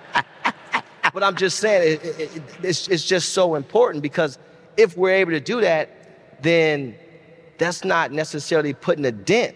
[1.14, 4.38] but I'm just saying it, it, it, it's, it's just so important because
[4.76, 6.96] if we're able to do that, then
[7.58, 9.56] that's not necessarily putting a dent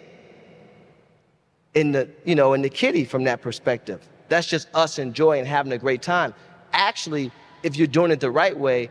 [1.74, 4.08] in the you know in the kitty from that perspective.
[4.30, 6.34] That's just us enjoying having a great time.
[6.74, 7.32] Actually,
[7.64, 8.90] if you're doing it the right way,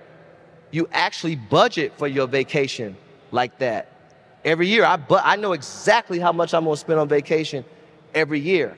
[0.71, 2.97] you actually budget for your vacation
[3.31, 3.93] like that.
[4.45, 7.65] Every year, I but I know exactly how much I'm gonna spend on vacation
[8.15, 8.77] every year.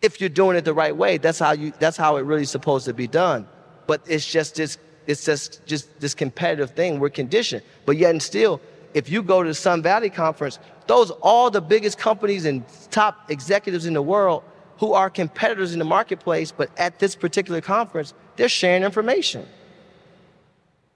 [0.00, 2.86] If you're doing it the right way, that's how you that's how it really supposed
[2.86, 3.46] to be done.
[3.86, 7.00] But it's just this it's just just this competitive thing.
[7.00, 7.62] We're conditioned.
[7.84, 8.60] But yet and still,
[8.94, 13.30] if you go to the Sun Valley Conference, those all the biggest companies and top
[13.30, 14.42] executives in the world
[14.78, 19.46] who are competitors in the marketplace, but at this particular conference, they're sharing information.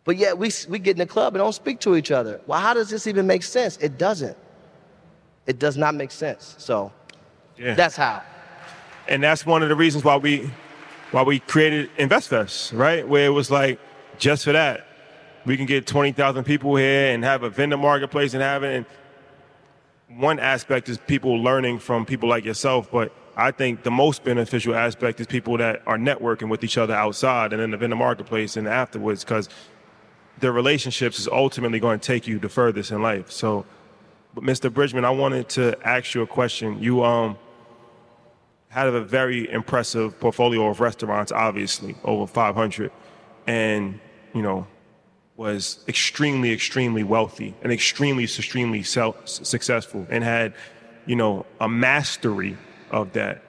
[0.05, 2.41] But yet we, we get in the club and don't speak to each other.
[2.47, 3.77] Well, how does this even make sense?
[3.79, 4.37] It doesn't.
[5.47, 6.55] It does not make sense.
[6.59, 6.93] So
[7.57, 7.75] Yeah.
[7.75, 8.23] that's how.
[9.09, 10.51] and that's one of the reasons why we
[11.11, 13.07] why we created InvestFest, right?
[13.07, 13.79] Where it was like
[14.19, 14.87] just for that,
[15.45, 18.87] we can get twenty thousand people here and have a vendor marketplace and have it.
[20.09, 24.25] And one aspect is people learning from people like yourself, but I think the most
[24.25, 27.97] beneficial aspect is people that are networking with each other outside and in the vendor
[27.97, 29.49] marketplace and afterwards, because
[30.39, 33.31] their relationships is ultimately going to take you the furthest in life.
[33.31, 33.65] So,
[34.37, 34.73] Mr.
[34.73, 36.83] Bridgeman, I wanted to ask you a question.
[36.83, 37.39] You um
[38.69, 42.91] had a very impressive portfolio of restaurants, obviously, over 500,
[43.47, 44.01] and,
[44.35, 44.67] you know,
[45.37, 50.55] was extremely, extremely wealthy and extremely, extremely self- successful and had,
[51.05, 52.57] you know, a mastery
[52.93, 53.43] of that.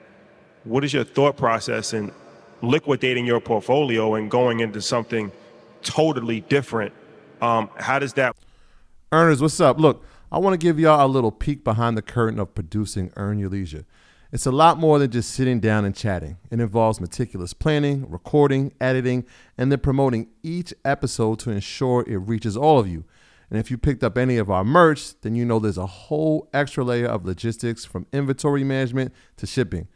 [0.64, 2.10] What is your thought process in
[2.62, 5.30] liquidating your portfolio and going into something
[5.82, 6.92] totally different?
[7.40, 8.34] Um, how does that
[9.14, 9.78] Earners, what's up?
[9.78, 13.38] Look, I want to give y'all a little peek behind the curtain of producing Earn
[13.38, 13.84] Your Leisure.
[14.32, 16.38] It's a lot more than just sitting down and chatting.
[16.50, 19.24] It involves meticulous planning, recording, editing,
[19.56, 23.04] and then promoting each episode to ensure it reaches all of you.
[23.50, 26.48] And if you picked up any of our merch, then you know there's a whole
[26.52, 29.88] extra layer of logistics from inventory management to shipping.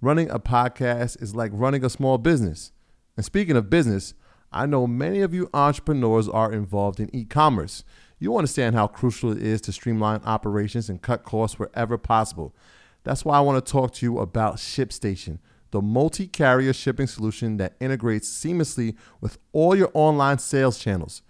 [0.00, 2.72] Running a podcast is like running a small business.
[3.16, 4.14] And speaking of business,
[4.52, 7.84] I know many of you entrepreneurs are involved in e commerce.
[8.18, 12.54] You understand how crucial it is to streamline operations and cut costs wherever possible.
[13.02, 15.38] That's why I want to talk to you about ShipStation,
[15.72, 21.22] the multi carrier shipping solution that integrates seamlessly with all your online sales channels.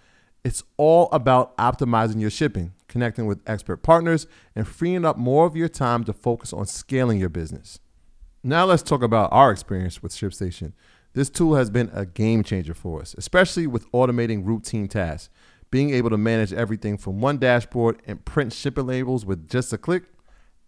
[0.45, 5.57] It's all about optimizing your shipping, connecting with expert partners, and freeing up more of
[5.57, 7.81] your time to focus on scaling your business.
[8.43, 10.75] Now, let's talk about our experience with ShipStation.
[11.15, 15.31] This tool has been a game changer for us, especially with automating routine tasks.
[15.71, 19.79] Being able to manage everything from one dashboard and print shipping labels with just a
[19.79, 20.05] click,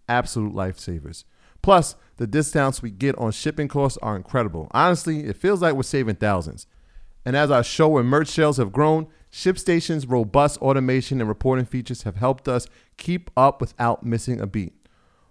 [0.09, 1.25] absolute lifesavers.
[1.61, 4.69] Plus, the discounts we get on shipping costs are incredible.
[4.71, 6.67] Honestly, it feels like we're saving thousands.
[7.27, 12.05] And as our show and merch sales have grown, ShipStation's robust automation and reporting features
[12.05, 12.67] have helped us
[12.97, 14.73] keep up without missing a beat.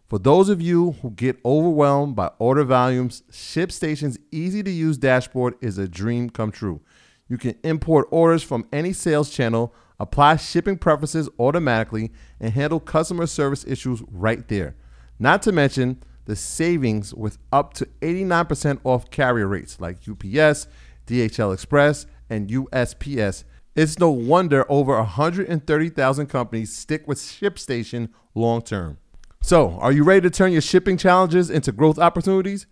[0.05, 5.55] For those of you who get overwhelmed by order volumes, ShipStation's easy to use dashboard
[5.59, 6.81] is a dream come true.
[7.27, 13.25] You can import orders from any sales channel, apply shipping preferences automatically, and handle customer
[13.25, 14.75] service issues right there.
[15.17, 20.67] Not to mention the savings with up to 89% off carrier rates like UPS,
[21.07, 23.45] DHL Express, and USPS.
[23.75, 28.97] It's no wonder over 130,000 companies stick with ShipStation long term.
[29.41, 32.67] So, are you ready to turn your shipping challenges into growth opportunities?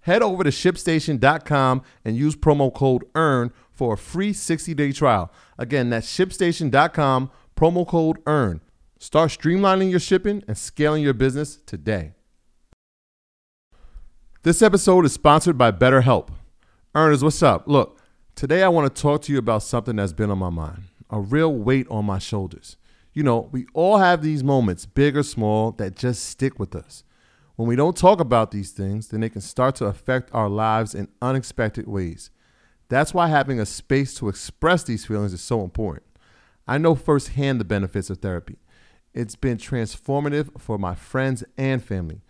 [0.00, 5.30] Head over to shipstation.com and use promo code EARN for a free 60 day trial.
[5.58, 8.60] Again, that's shipstation.com, promo code EARN.
[8.98, 12.12] Start streamlining your shipping and scaling your business today.
[14.42, 16.28] This episode is sponsored by BetterHelp.
[16.94, 17.68] Earners, what's up?
[17.68, 17.95] Look,
[18.36, 21.18] today I want to talk to you about something that's been on my mind, a
[21.18, 22.76] real weight on my shoulders.
[23.14, 27.02] You know, we all have these moments, big or small, that just stick with us.
[27.56, 30.94] When we don't talk about these things, then they can start to affect our lives
[30.94, 32.30] in unexpected ways.
[32.90, 36.04] That's why having a space to express these feelings is so important.
[36.68, 38.58] I know firsthand the benefits of therapy.
[39.14, 42.20] It's been transformative for my friends and family.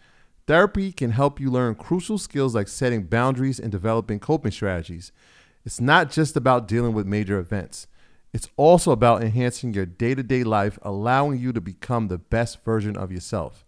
[0.47, 5.11] Therapy can help you learn crucial skills like setting boundaries and developing coping strategies.
[5.67, 7.89] It's not just about dealing with major events.
[8.33, 12.65] It's also about enhancing your day to day life, allowing you to become the best
[12.65, 13.67] version of yourself.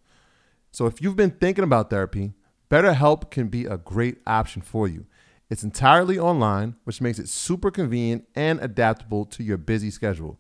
[0.71, 2.35] So, if you've been thinking about therapy,
[2.71, 5.07] BetterHelp can be a great option for you.
[5.51, 10.39] It's entirely online, which makes it super convenient and adaptable to your busy schedule.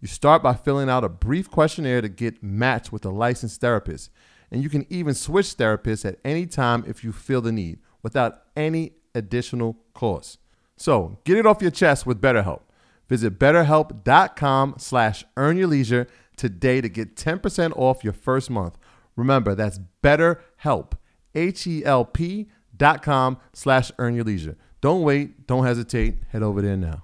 [0.00, 4.10] You start by filling out a brief questionnaire to get matched with a licensed therapist,
[4.50, 8.44] and you can even switch therapists at any time if you feel the need without
[8.56, 10.38] any additional cost.
[10.76, 12.60] So, get it off your chest with BetterHelp.
[13.08, 18.76] Visit betterhelp.com slash earn your leisure today to get 10% off your first month.
[19.16, 20.92] Remember, that's betterhelp,
[21.34, 24.56] H-E-L-P dot com slash earn your leisure.
[24.80, 25.46] Don't wait.
[25.46, 26.16] Don't hesitate.
[26.28, 27.03] Head over there now.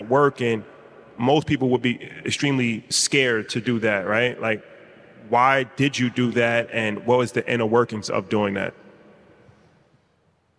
[0.00, 0.64] Work and
[1.18, 4.40] most people would be extremely scared to do that, right?
[4.40, 4.64] Like,
[5.28, 8.74] why did you do that, and what was the inner workings of doing that?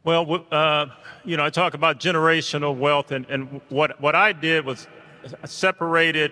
[0.06, 0.86] Well, uh,
[1.26, 4.88] you know, I talk about generational wealth, and, and what, what I did was
[5.44, 6.32] separated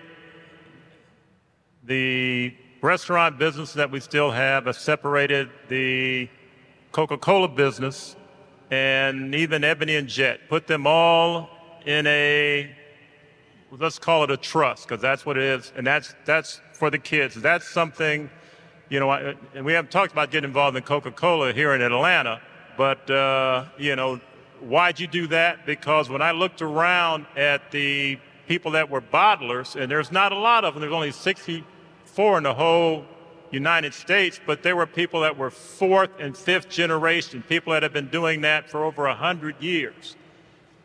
[1.82, 6.30] the restaurant business that we still have, I separated the
[6.92, 8.16] Coca Cola business,
[8.70, 11.50] and even Ebony and Jet, put them all
[11.84, 12.74] in a
[13.78, 16.98] let's call it a trust because that's what it is and that's that's for the
[16.98, 18.30] kids that's something
[18.88, 22.40] you know and we haven't talked about getting involved in coca-cola here in atlanta
[22.76, 24.20] but, uh, you know,
[24.60, 25.66] why'd you do that?
[25.66, 28.18] Because when I looked around at the
[28.48, 32.44] people that were bottlers, and there's not a lot of them, there's only 64 in
[32.44, 33.04] the whole
[33.50, 37.92] United States, but there were people that were fourth and fifth generation, people that have
[37.92, 40.16] been doing that for over 100 years.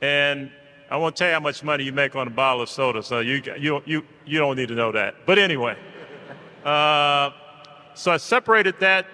[0.02, 0.52] And
[0.92, 3.20] I won't tell you how much money you make on a bottle of soda, so
[3.20, 5.16] you, you, you, you don't need to know that.
[5.28, 5.78] But anyway,
[6.66, 7.30] uh,
[7.94, 9.06] so I separated that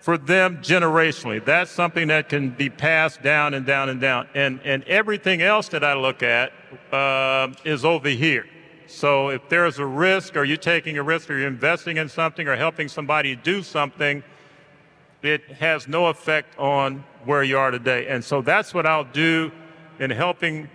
[0.00, 1.42] for them generationally.
[1.42, 4.28] That's something that can be passed down and down and down.
[4.34, 6.52] And, and everything else that I look at
[6.92, 8.46] uh, is over here.
[8.86, 12.46] So if there's a risk, or you're taking a risk, or you're investing in something,
[12.46, 14.22] or helping somebody do something,
[15.22, 18.06] it has no effect on where you are today.
[18.08, 19.50] And so that's what I'll do
[19.98, 20.68] in helping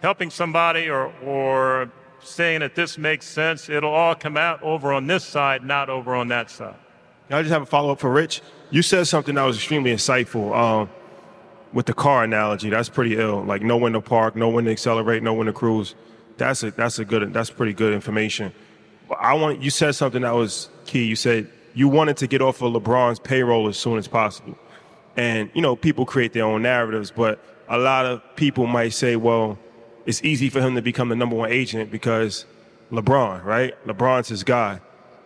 [0.00, 1.90] helping somebody or or
[2.20, 3.68] saying that this makes sense.
[3.68, 6.76] It'll all come out over on this side, not over on that side.
[7.30, 8.40] I just have a follow up for Rich.
[8.70, 10.90] You said something that was extremely insightful um,
[11.72, 12.70] with the car analogy.
[12.70, 13.42] That's pretty ill.
[13.44, 15.94] Like know when to park, know when to accelerate, know when to cruise.
[16.38, 18.52] That's a that's a good that's pretty good information.
[19.18, 21.04] I want you said something that was key.
[21.04, 24.56] You said you wanted to get off of LeBron's payroll as soon as possible.
[25.16, 29.16] And you know, people create their own narratives, but a lot of people might say,
[29.16, 29.58] well,
[30.06, 32.46] it's easy for him to become the number one agent because
[32.90, 33.74] LeBron, right?
[33.86, 34.80] LeBron's his guy.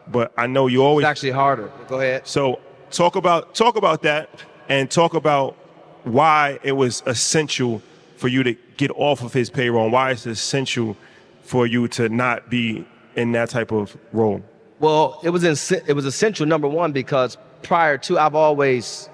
[0.08, 1.70] But I know you always It's actually harder.
[1.88, 2.26] Go ahead.
[2.26, 4.28] So talk about talk about that
[4.68, 5.56] and talk about
[6.04, 7.80] why it was essential
[8.16, 10.96] for you to get off of his payroll and why it's essential
[11.42, 12.84] for you to not be
[13.14, 14.42] in that type of role.
[14.80, 19.08] Well, it was in, it was essential number one because prior to I've always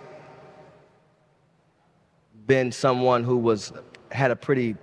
[2.47, 3.73] been someone who was
[4.11, 4.77] had a pretty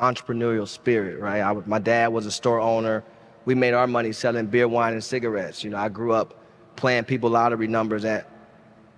[0.00, 1.40] entrepreneurial spirit, right?
[1.40, 3.04] I, my dad was a store owner.
[3.44, 5.64] We made our money selling beer, wine, and cigarettes.
[5.64, 6.34] You know, I grew up
[6.76, 8.28] playing people lottery numbers at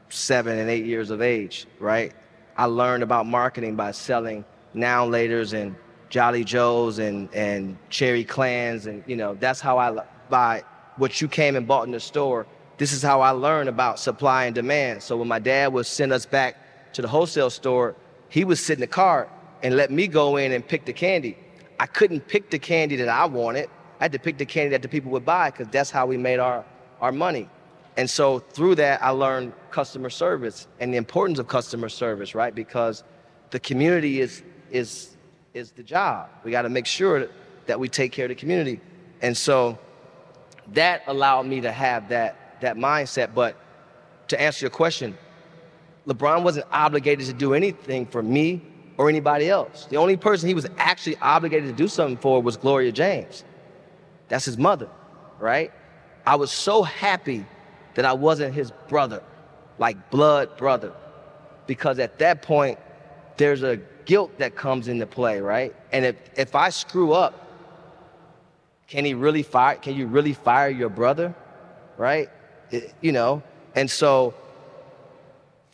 [0.09, 2.13] seven and eight years of age, right?
[2.57, 5.75] I learned about marketing by selling now laters and
[6.09, 8.87] Jolly Joes and, and Cherry Clans.
[8.87, 10.63] And, you know, that's how I, by
[10.97, 12.47] what you came and bought in the store,
[12.79, 15.03] this is how I learned about supply and demand.
[15.03, 16.57] So when my dad would send us back
[16.95, 17.95] to the wholesale store,
[18.29, 19.29] he would sit in the car
[19.63, 21.37] and let me go in and pick the candy.
[21.79, 23.69] I couldn't pick the candy that I wanted.
[24.01, 26.17] I had to pick the candy that the people would buy because that's how we
[26.17, 26.65] made our,
[27.01, 27.49] our money.
[27.97, 32.55] And so through that, I learned customer service and the importance of customer service, right?
[32.55, 33.05] Because
[33.51, 35.17] the community is, is,
[35.53, 36.29] is the job.
[36.43, 37.29] We got to make sure
[37.67, 38.81] that we take care of the community.
[39.23, 39.79] And so
[40.73, 43.35] that allowed me to have that, that mindset.
[43.35, 43.57] But
[44.29, 45.17] to answer your question,
[46.07, 48.63] LeBron wasn't obligated to do anything for me
[48.97, 49.87] or anybody else.
[49.87, 53.45] The only person he was actually obligated to do something for was Gloria James.
[54.29, 54.89] That's his mother,
[55.39, 55.73] right?
[56.27, 57.45] I was so happy
[57.95, 59.23] that I wasn't his brother,
[59.79, 60.93] like blood brother,
[61.67, 62.79] because at that point,
[63.37, 65.75] there's a guilt that comes into play, right?
[65.93, 67.41] And if, if I screw up,
[68.87, 71.35] can he really fire, can you really fire your brother,
[71.97, 72.29] right?
[72.71, 73.43] It, you know,
[73.75, 74.35] and so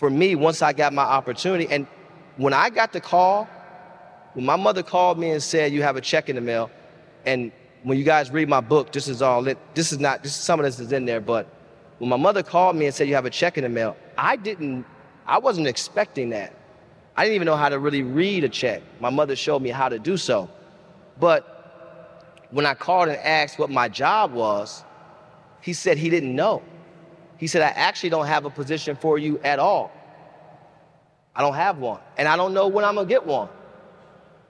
[0.00, 1.86] for me, once I got my opportunity, and
[2.38, 3.46] when I got the call,
[4.32, 6.70] when my mother called me and said, You have a check in the mail,
[7.26, 10.32] and when you guys read my book, this is all it, this is not, this,
[10.32, 11.46] is some of this is in there, but
[11.98, 14.36] when my mother called me and said, You have a check in the mail, I
[14.36, 14.86] didn't,
[15.26, 16.54] I wasn't expecting that.
[17.14, 18.80] I didn't even know how to really read a check.
[19.00, 20.48] My mother showed me how to do so.
[21.18, 24.82] But when I called and asked what my job was,
[25.60, 26.62] he said he didn't know.
[27.40, 29.90] He said, I actually don't have a position for you at all.
[31.34, 32.00] I don't have one.
[32.18, 33.48] And I don't know when I'm gonna get one.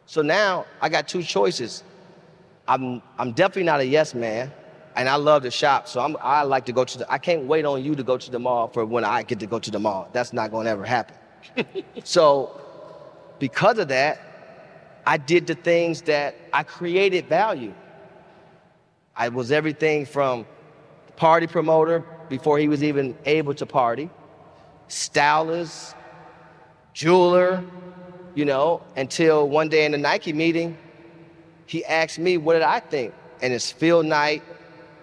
[0.07, 1.85] So now I got two choices.
[2.67, 4.53] I'm, I'm definitely not a yes man,
[4.97, 5.87] and I love to shop.
[5.87, 8.19] So I'm, I like to go to the, I can't wait on you to go
[8.19, 10.09] to the mall for when I get to go to the mall.
[10.13, 11.15] That's not gonna ever happen.
[12.03, 12.61] so
[13.39, 14.21] because of that,
[15.07, 17.73] I did the things that I created value.
[19.15, 20.45] I was everything from
[21.15, 24.09] party promoter before he was even able to party,
[24.89, 25.95] stylist,
[26.95, 27.63] jeweler,
[28.35, 30.79] you know, until one day in the Nike meeting,
[31.67, 33.13] he asked me, what did I think?
[33.43, 34.43] And it's Phil Knight,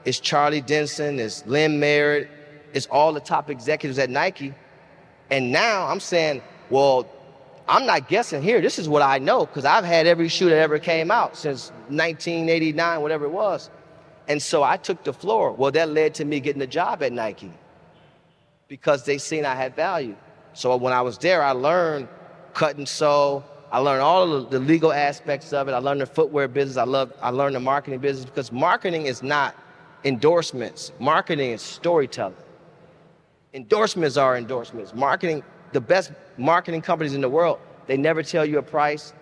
[0.05, 2.29] it's Charlie Denson, it's Lynn Merritt,
[2.73, 4.53] it's all the top executives at Nike.
[5.29, 7.07] And now I'm saying, well,
[7.67, 8.61] I'm not guessing here.
[8.61, 11.69] This is what I know because I've had every shoe that ever came out since
[11.89, 13.69] 1989, whatever it was.
[14.27, 15.51] And so I took the floor.
[15.51, 17.51] Well, that led to me getting a job at Nike
[18.67, 20.15] because they seen I had value.
[20.53, 22.07] So when I was there, I learned
[22.53, 23.43] cut and sew.
[23.71, 25.71] I learned all the legal aspects of it.
[25.71, 26.77] I learned the footwear business.
[26.77, 27.13] I love.
[27.21, 29.55] I learned the marketing business because marketing is not
[30.03, 30.91] endorsements.
[30.99, 32.35] Marketing is storytelling.
[33.53, 34.93] Endorsements are endorsements.
[34.93, 39.13] Marketing, the best marketing companies in the world, they never tell you a price,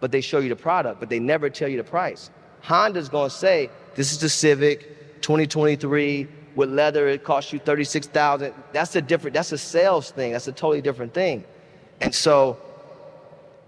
[0.00, 2.30] but they show you the product, but they never tell you the price.
[2.62, 8.54] Honda's gonna say, this is the Civic 2023 with leather, it costs you 36,000.
[8.72, 10.32] That's a different, that's a sales thing.
[10.32, 11.44] That's a totally different thing.
[12.00, 12.58] And so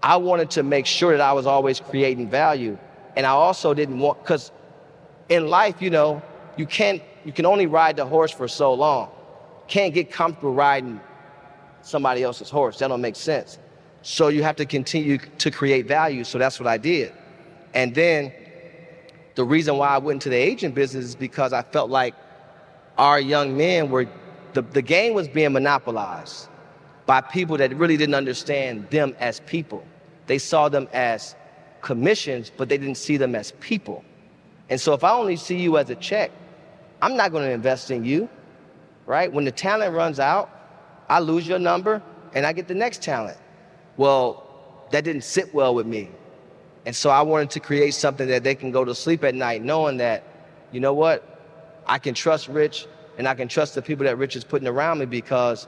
[0.01, 2.77] I wanted to make sure that I was always creating value.
[3.15, 4.51] And I also didn't want, because
[5.29, 6.21] in life, you know,
[6.55, 9.09] you can't, you can only ride the horse for so long.
[9.67, 11.01] Can't get comfortable riding
[11.81, 12.79] somebody else's horse.
[12.79, 13.57] That don't make sense.
[14.01, 16.23] So you have to continue to create value.
[16.23, 17.11] So that's what I did.
[17.73, 18.31] And then
[19.37, 22.15] the reason why I went into the agent business is because I felt like
[22.97, 24.07] our young men were,
[24.53, 26.49] the, the game was being monopolized
[27.05, 29.85] by people that really didn't understand them as people.
[30.25, 31.35] They saw them as
[31.81, 34.03] commissions, but they didn't see them as people.
[34.69, 36.31] And so if I only see you as a check,
[37.01, 38.27] I'm not going to invest in you.
[39.07, 39.31] right?
[39.31, 40.49] When the talent runs out,
[41.09, 42.01] I lose your number
[42.33, 43.37] and I get the next talent.
[43.97, 44.43] Well,
[44.91, 46.09] that didn't sit well with me.
[46.87, 49.61] And so I wanted to create something that they can go to sleep at night
[49.61, 50.23] knowing that,
[50.71, 54.37] you know what, I can trust Rich and I can trust the people that Rich
[54.37, 55.67] is putting around me because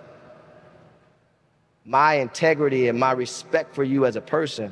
[1.83, 4.71] my integrity and my respect for you as a person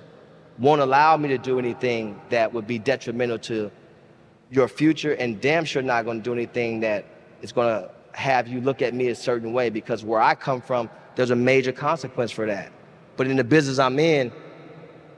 [0.58, 3.70] won't allow me to do anything that would be detrimental to
[4.50, 7.04] your future and damn sure not going to do anything that
[7.42, 10.62] is going to have you look at me a certain way because where I come
[10.62, 12.72] from, there's a major consequence for that.
[13.18, 14.32] But in the business I'm in,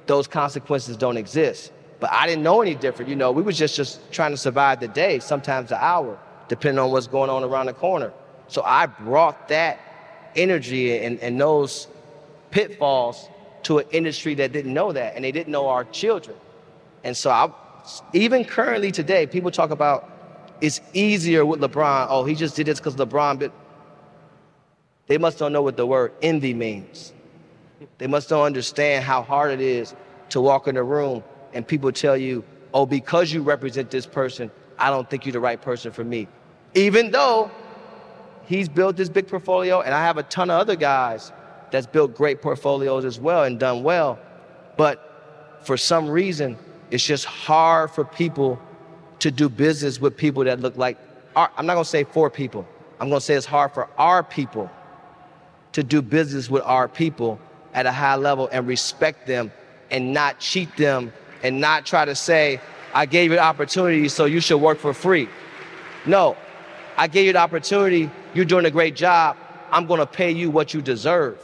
[0.09, 1.71] those consequences don't exist.
[1.99, 3.09] But I didn't know any different.
[3.09, 6.79] You know, we was just, just trying to survive the day, sometimes the hour, depending
[6.79, 8.11] on what's going on around the corner.
[8.47, 9.79] So I brought that
[10.35, 11.87] energy and, and those
[12.49, 13.29] pitfalls
[13.63, 16.35] to an industry that didn't know that, and they didn't know our children.
[17.03, 17.51] And so I,
[18.13, 20.09] even currently today, people talk about
[20.59, 22.07] it's easier with LeBron.
[22.09, 23.39] Oh, he just did this because LeBron.
[23.39, 23.51] But
[25.05, 27.13] they must don't know what the word envy means.
[27.97, 29.95] They must don't understand how hard it is
[30.29, 31.23] to walk in a room
[31.53, 35.39] and people tell you, oh, because you represent this person, I don't think you're the
[35.39, 36.27] right person for me.
[36.75, 37.49] Even though
[38.45, 41.31] he's built this big portfolio, and I have a ton of other guys
[41.71, 44.19] that's built great portfolios as well and done well.
[44.77, 46.57] But for some reason,
[46.91, 48.59] it's just hard for people
[49.19, 50.97] to do business with people that look like,
[51.35, 52.67] our, I'm not gonna say for people,
[52.99, 54.69] I'm gonna say it's hard for our people
[55.73, 57.39] to do business with our people
[57.73, 59.51] at a high level and respect them
[59.91, 61.11] and not cheat them
[61.43, 62.59] and not try to say,
[62.93, 65.29] I gave you the opportunity, so you should work for free.
[66.05, 66.35] No,
[66.97, 69.37] I gave you the opportunity, you're doing a great job,
[69.71, 71.39] I'm gonna pay you what you deserve.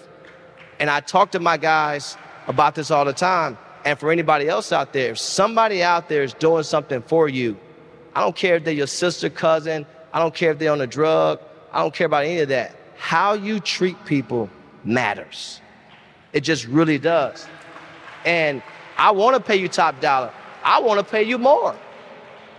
[0.79, 2.17] And I talk to my guys
[2.47, 3.57] about this all the time.
[3.85, 7.55] And for anybody else out there, if somebody out there is doing something for you,
[8.15, 10.87] I don't care if they're your sister, cousin, I don't care if they're on a
[10.87, 11.39] drug,
[11.71, 12.75] I don't care about any of that.
[12.97, 14.49] How you treat people
[14.83, 15.61] matters.
[16.35, 17.47] It just really does.
[18.25, 18.61] And
[18.97, 20.31] I want to pay you top dollar.
[20.63, 21.73] I want to pay you more,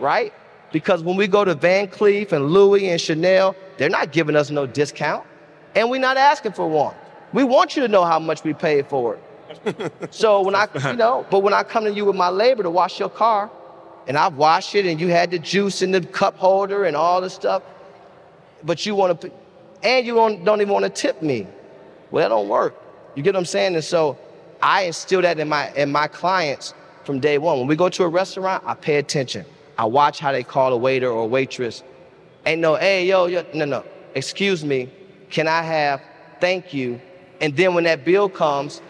[0.01, 0.33] right?
[0.72, 4.51] Because when we go to Van Cleef and Louis and Chanel, they're not giving us
[4.51, 5.24] no discount,
[5.74, 6.95] and we're not asking for one.
[7.35, 9.93] We want you to know how much we paid for it.
[10.11, 12.70] so when I, you know, but when I come to you with my labor to
[12.70, 13.51] wash your car,
[14.07, 17.20] and I've washed it, and you had the juice in the cup holder and all
[17.20, 17.62] this stuff,
[18.64, 19.31] but you want to,
[19.83, 21.47] and you don't, don't even want to tip me.
[22.11, 22.74] Well, that don't work.
[23.17, 23.75] You get what I'm saying?
[23.75, 24.17] And so
[24.62, 27.59] I instill that in my in my clients from day one.
[27.59, 29.45] When we go to a restaurant, I pay attention.
[29.79, 31.83] I watch how they call a waiter or a waitress.
[32.45, 33.85] Ain't no, hey, yo, yo, no, no.
[34.14, 34.91] Excuse me,
[35.31, 36.01] can I have
[36.41, 37.01] thank you?
[37.41, 38.81] And then when that bill comes,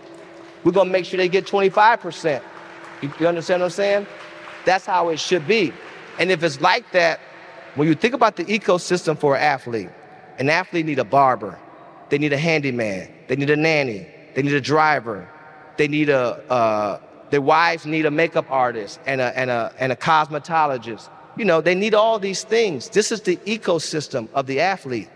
[0.65, 2.43] we're gonna make sure they get 25%.
[3.03, 4.07] You, you understand what I'm saying?
[4.65, 5.73] That's how it should be.
[6.19, 7.21] And if it's like that,
[7.77, 9.91] when you think about the ecosystem for an athlete,
[10.39, 11.59] an athlete need a barber,
[12.09, 14.07] they need a handyman, they need a nanny,
[14.37, 15.27] they need a driver,
[15.79, 16.21] they need a,
[16.53, 21.09] uh, their wives need a makeup artist and a, and, a, and a cosmetologist.
[21.39, 22.91] You know, they need all these things.
[22.91, 25.09] This is the ecosystem of the athlete.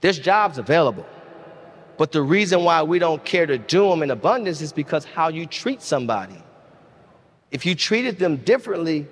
[0.00, 1.04] There's jobs available.
[1.98, 5.28] But the reason why we don't care to do them in abundance is because how
[5.28, 6.42] you treat somebody.
[7.50, 9.06] If you treated them differently,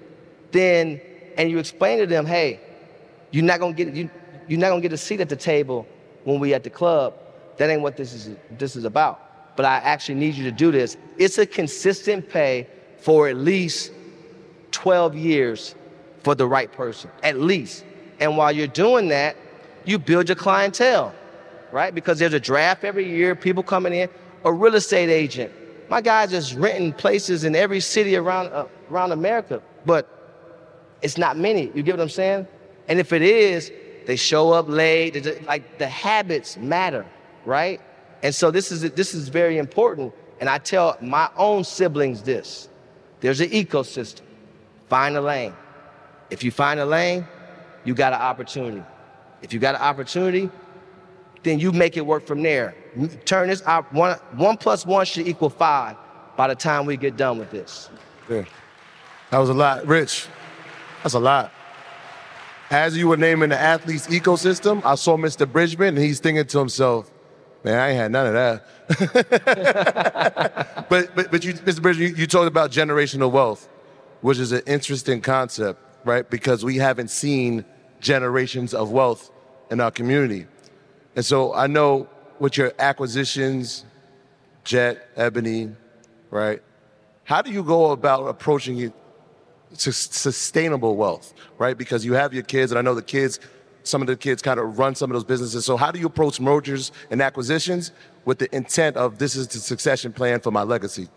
[0.52, 1.02] then
[1.36, 2.60] and you explain to them, hey,
[3.30, 4.08] you're not gonna get you,
[4.48, 5.86] you're not gonna get a seat at the table
[6.24, 7.12] when we at the club.
[7.56, 9.56] That ain't what this is this is about.
[9.56, 10.96] But I actually need you to do this.
[11.18, 12.66] It's a consistent pay
[12.98, 13.92] for at least
[14.72, 15.74] 12 years
[16.22, 17.84] for the right person, at least.
[18.20, 19.36] And while you're doing that,
[19.84, 21.14] you build your clientele
[21.72, 21.94] right?
[21.94, 24.08] Because there's a draft every year, people coming in.
[24.44, 25.52] A real estate agent.
[25.88, 30.08] My guys just renting places in every city around uh, around America, but
[31.02, 31.70] it's not many.
[31.74, 32.46] You get what I'm saying?
[32.88, 33.70] And if it is,
[34.06, 35.44] they show up late.
[35.46, 37.04] Like the habits matter,
[37.46, 37.80] right?
[38.22, 40.12] And so this is this is very important.
[40.40, 42.68] And I tell my own siblings this:
[43.20, 44.22] there's an ecosystem.
[44.88, 45.54] Find a lane.
[46.30, 47.26] If you find a lane,
[47.84, 48.82] you got an opportunity.
[49.42, 50.50] If you got an opportunity,
[51.42, 52.74] then you make it work from there.
[53.24, 55.96] Turn this out, one, one plus one should equal five
[56.36, 57.90] by the time we get done with this.
[58.28, 58.44] Yeah.
[59.30, 59.86] That was a lot.
[59.86, 60.26] Rich,
[61.02, 61.52] that's a lot.
[62.70, 65.50] As you were naming the athletes ecosystem, I saw Mr.
[65.50, 67.10] Bridgeman and he's thinking to himself,
[67.66, 68.62] man, I ain't had none of that.
[70.88, 71.82] but, but, but you, Mr.
[71.82, 73.68] Bridgeman, you, you talked about generational wealth,
[74.20, 76.30] which is an interesting concept, right?
[76.30, 77.64] Because we haven't seen
[77.98, 79.32] generations of wealth
[79.72, 80.46] in our community.
[81.16, 82.08] And so I know
[82.38, 83.84] with your acquisitions,
[84.62, 85.74] Jet, Ebony,
[86.30, 86.62] right?
[87.24, 88.92] How do you go about approaching it
[89.78, 91.76] to sustainable wealth, right?
[91.76, 93.40] Because you have your kids, and I know the kids
[93.86, 95.64] some of the kids kind of run some of those businesses.
[95.64, 97.92] So how do you approach mergers and acquisitions
[98.24, 101.08] with the intent of this is the succession plan for my legacy?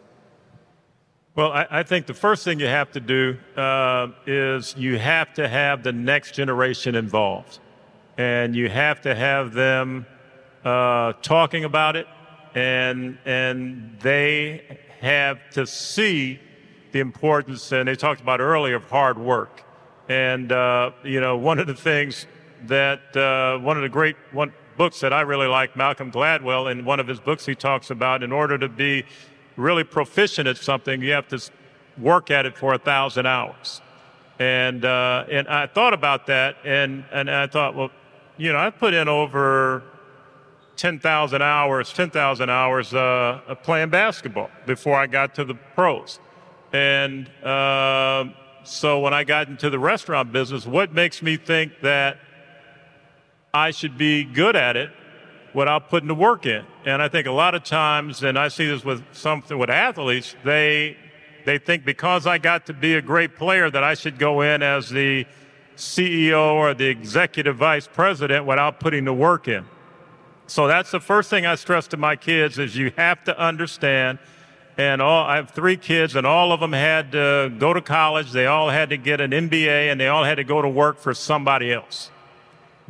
[1.36, 5.34] Well, I, I think the first thing you have to do uh, is you have
[5.36, 7.60] to have the next generation involved,
[8.18, 10.06] and you have to have them
[10.66, 12.08] uh, talking about it,
[12.56, 16.40] and and they have to see
[16.92, 17.72] the importance.
[17.72, 19.64] And they talked about earlier of hard work,
[20.10, 22.26] and uh, you know one of the things
[22.68, 26.86] that uh, one of the great one books that I really like, Malcolm Gladwell, in
[26.86, 29.03] one of his books, he talks about in order to be
[29.57, 31.39] really proficient at something, you have to
[31.97, 33.82] work at it for a thousand hours.
[34.39, 37.91] And uh, and I thought about that, and and I thought, well,
[38.38, 39.84] you know, I put in over
[40.78, 46.22] ten thousand hours, ten thousand hours uh, playing basketball before I got to the pros,
[46.72, 48.26] and uh,
[48.64, 52.18] so when I got into the restaurant business, what makes me think that
[53.54, 54.91] I should be good at it
[55.54, 56.64] without putting the work in.
[56.86, 60.36] And I think a lot of times, and I see this with something with athletes,
[60.43, 60.97] they
[61.45, 64.62] they think because I got to be a great player that I should go in
[64.62, 65.26] as the
[65.78, 69.66] CEO or the executive vice president without putting the work in.
[70.47, 74.20] So that's the first thing I stress to my kids is you have to understand
[74.78, 78.32] and all I have three kids and all of them had to go to college,
[78.32, 81.00] they all had to get an MBA and they all had to go to work
[81.00, 82.12] for somebody else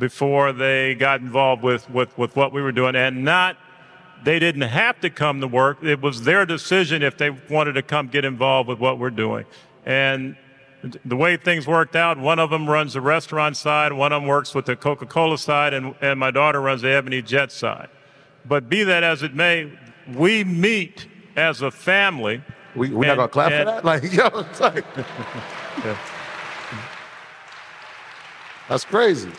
[0.00, 3.56] before they got involved with, with, with what we were doing and not
[4.22, 5.82] they didn't have to come to work.
[5.82, 9.46] It was their decision if they wanted to come get involved with what we're doing.
[9.86, 10.36] And
[11.04, 14.28] the way things worked out, one of them runs the restaurant side, one of them
[14.28, 17.88] works with the Coca Cola side, and, and my daughter runs the Ebony Jet side.
[18.44, 19.72] But be that as it may,
[20.14, 22.42] we meet as a family.
[22.74, 23.84] We, we're and, not going to clap and, for that?
[23.84, 24.28] Like, yo,
[24.60, 24.84] like,
[25.84, 25.98] yeah.
[28.68, 29.30] That's crazy.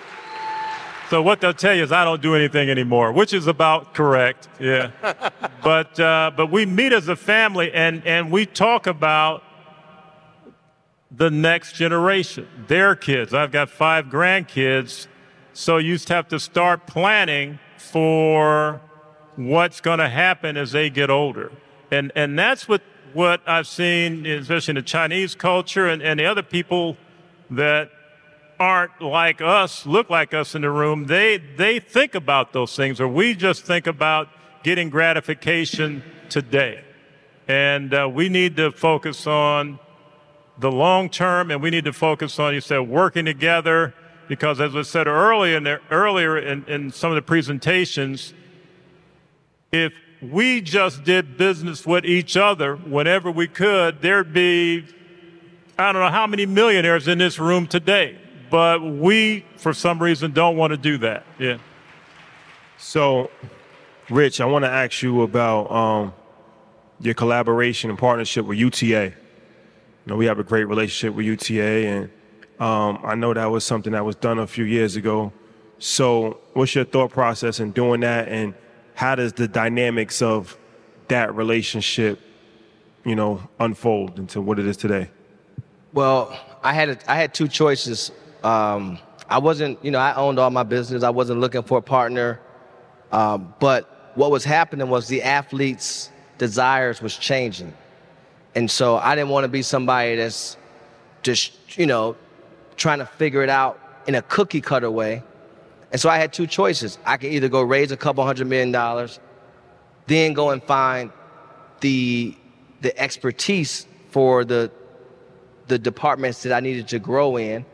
[1.11, 4.47] So what they'll tell you is I don't do anything anymore, which is about correct.
[4.61, 4.91] Yeah.
[5.61, 9.43] but uh, but we meet as a family and and we talk about
[11.11, 13.33] the next generation, their kids.
[13.33, 15.07] I've got five grandkids,
[15.51, 18.79] so you just have to start planning for
[19.35, 21.51] what's going to happen as they get older,
[21.91, 26.25] and and that's what what I've seen, especially in the Chinese culture and, and the
[26.25, 26.95] other people
[27.49, 27.91] that
[28.61, 33.01] aren't like us, look like us in the room, they, they think about those things,
[33.01, 34.29] or we just think about
[34.61, 36.83] getting gratification today.
[37.47, 39.79] And uh, we need to focus on
[40.59, 43.95] the long term, and we need to focus on, you said, working together,
[44.27, 48.31] because as I said earlier in, the, earlier in, in some of the presentations,
[49.71, 49.91] if
[50.21, 54.85] we just did business with each other whenever we could, there'd be,
[55.79, 58.20] I don't know how many millionaires in this room today
[58.51, 61.25] but we, for some reason, don't want to do that.
[61.39, 61.57] Yeah.
[62.77, 63.31] So,
[64.09, 66.13] Rich, I want to ask you about um,
[66.99, 69.05] your collaboration and partnership with UTA.
[69.05, 69.13] You
[70.05, 72.09] know, we have a great relationship with UTA, and
[72.59, 75.31] um, I know that was something that was done a few years ago.
[75.79, 78.53] So, what's your thought process in doing that, and
[78.95, 80.57] how does the dynamics of
[81.07, 82.19] that relationship,
[83.05, 85.09] you know, unfold into what it is today?
[85.93, 88.11] Well, I had a, I had two choices
[88.43, 91.03] um, I wasn't, you know, I owned all my business.
[91.03, 92.39] I wasn't looking for a partner.
[93.11, 97.73] Um, but what was happening was the athletes' desires was changing.
[98.55, 100.57] And so I didn't want to be somebody that's
[101.23, 102.15] just, you know,
[102.75, 105.23] trying to figure it out in a cookie cutter way.
[105.91, 106.97] And so I had two choices.
[107.05, 109.19] I could either go raise a couple hundred million dollars,
[110.07, 111.11] then go and find
[111.81, 112.35] the
[112.81, 114.71] the expertise for the
[115.67, 117.65] the departments that I needed to grow in,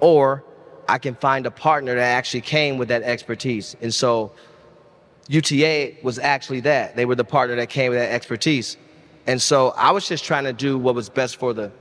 [0.00, 0.44] or
[0.88, 3.76] I can find a partner that actually came with that expertise.
[3.80, 4.32] And so
[5.28, 6.96] UTA was actually that.
[6.96, 8.76] They were the partner that came with that expertise.
[9.26, 11.72] And so I was just trying to do what was best for the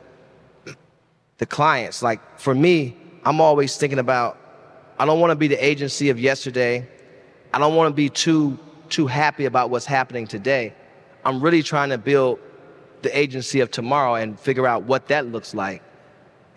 [1.38, 2.01] the clients.
[2.01, 4.38] Like for me, I'm always thinking about
[4.97, 6.88] I don't want to be the agency of yesterday.
[7.53, 8.57] I don't want to be too
[8.89, 10.74] too happy about what's happening today.
[11.24, 12.39] I'm really trying to build
[13.01, 15.84] the agency of tomorrow and figure out what that looks like.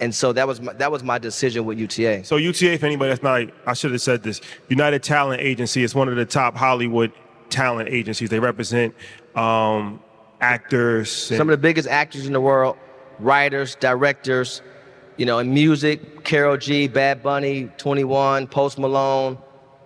[0.00, 2.24] And so that was my, that was my decision with UTA.
[2.24, 4.40] So UTA, for anybody that's not, I should have said this.
[4.68, 7.12] United Talent Agency is one of the top Hollywood
[7.50, 8.30] talent agencies.
[8.30, 8.94] They represent
[9.34, 10.00] um,
[10.40, 11.10] actors.
[11.10, 12.76] Some of the biggest actors in the world,
[13.18, 14.62] writers, directors.
[15.16, 19.36] You know, in music, Karol G, Bad Bunny, 21, Post Malone,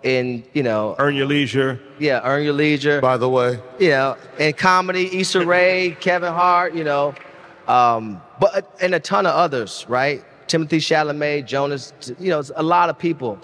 [0.03, 4.53] in you know earn your leisure yeah earn your leisure by the way yeah in
[4.53, 7.15] comedy Issa Rae Kevin Hart you know
[7.69, 10.25] um, but and a ton of others, right?
[10.49, 13.39] Timothée Chalamet, Jonas, you know, a lot of people.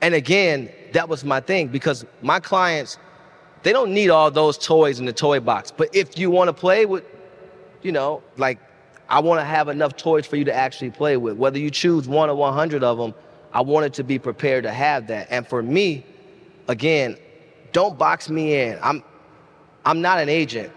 [0.00, 2.98] And again, that was my thing because my clients,
[3.62, 5.70] they don't need all those toys in the toy box.
[5.70, 7.04] But if you want to play with,
[7.82, 8.58] you know, like
[9.08, 11.36] I want to have enough toys for you to actually play with.
[11.36, 13.14] Whether you choose one or 100 of them,
[13.52, 15.28] I wanted to be prepared to have that.
[15.30, 16.04] And for me,
[16.66, 17.18] again,
[17.72, 18.78] don't box me in.
[18.82, 19.04] I'm,
[19.84, 20.72] I'm not an agent.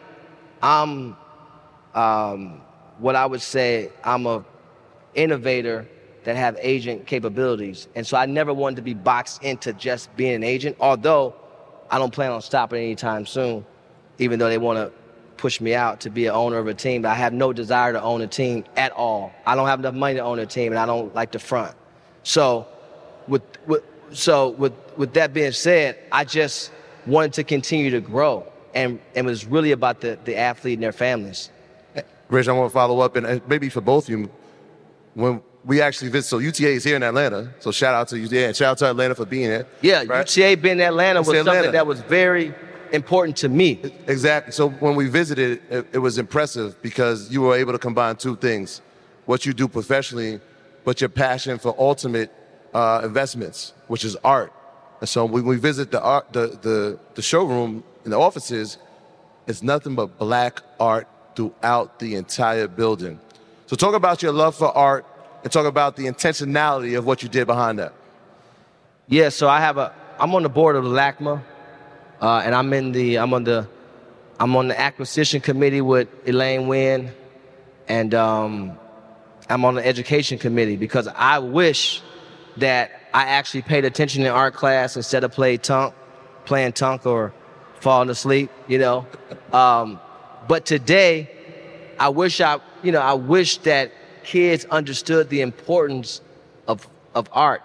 [0.61, 1.15] I'm,
[1.95, 2.61] um,
[2.99, 4.45] what I would say, I'm a
[5.15, 5.87] innovator
[6.25, 7.87] that have agent capabilities.
[7.95, 11.35] And so I never wanted to be boxed into just being an agent, although
[11.89, 13.65] I don't plan on stopping anytime soon,
[14.17, 14.91] even though they want to
[15.37, 17.03] push me out to be an owner of a team.
[17.03, 19.31] But I have no desire to own a team at all.
[19.45, 21.75] I don't have enough money to own a team, and I don't like to front.
[22.23, 22.67] So,
[23.27, 26.71] with, with so with with that being said, I just
[27.05, 30.83] wanted to continue to grow, and, and it was really about the, the athlete and
[30.83, 31.51] their families.
[32.29, 34.29] Rich, I want to follow up, and maybe for both of you,
[35.13, 38.47] when we actually visit, so UTA is here in Atlanta, so shout out to UTA,
[38.47, 39.67] and shout out to Atlanta for being here.
[39.81, 40.37] Yeah, right?
[40.37, 41.45] UTA being in Atlanta was Atlanta.
[41.45, 42.53] something that was very
[42.91, 43.79] important to me.
[44.07, 44.51] Exactly.
[44.51, 48.35] So when we visited, it, it was impressive because you were able to combine two
[48.35, 48.81] things:
[49.25, 50.39] what you do professionally,
[50.83, 52.31] but your passion for ultimate
[52.73, 54.51] uh, investments, which is art.
[54.99, 58.77] And so when we visit the art, the, the the showroom in the offices,
[59.47, 63.19] it's nothing but black art throughout the entire building.
[63.67, 65.05] So talk about your love for art
[65.43, 67.93] and talk about the intentionality of what you did behind that.
[69.07, 71.41] Yeah, so I have a I'm on the board of the LACMA,
[72.21, 73.67] uh, and I'm in the I'm on the
[74.39, 77.11] I'm on the acquisition committee with Elaine Wynn,
[77.87, 78.77] and um,
[79.49, 82.01] I'm on the education committee because I wish
[82.57, 85.93] that I actually paid attention in art class instead of play tunk,
[86.45, 87.33] playing tunk or
[87.79, 89.05] falling asleep, you know.
[89.53, 89.99] Um,
[90.47, 91.29] but today,
[91.99, 93.91] I wish I, you know, I wish that
[94.23, 96.21] kids understood the importance
[96.67, 97.63] of of art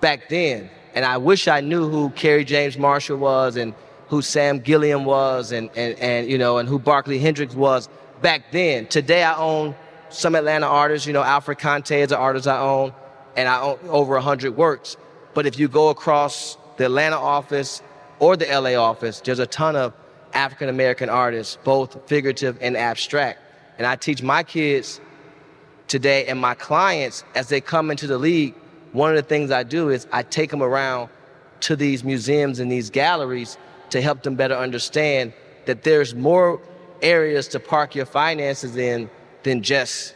[0.00, 0.70] back then.
[0.94, 3.74] And I wish I knew who Kerry James Marshall was and
[4.08, 7.88] who Sam Gilliam was and, and, and you know, and who Barkley Hendricks was
[8.22, 8.86] back then.
[8.86, 9.74] Today I own
[10.08, 12.94] some Atlanta artists, you know, Alfred Conteh is an artist I own,
[13.36, 14.96] and I own over 100 works.
[15.34, 17.82] But if you go across the Atlanta office
[18.20, 19.92] or the LA office, there's a ton of
[20.36, 23.40] African American artists, both figurative and abstract.
[23.78, 25.00] And I teach my kids
[25.88, 28.54] today and my clients as they come into the league,
[28.92, 31.08] one of the things I do is I take them around
[31.60, 33.56] to these museums and these galleries
[33.90, 35.32] to help them better understand
[35.66, 36.60] that there's more
[37.02, 39.10] areas to park your finances in
[39.42, 40.14] than just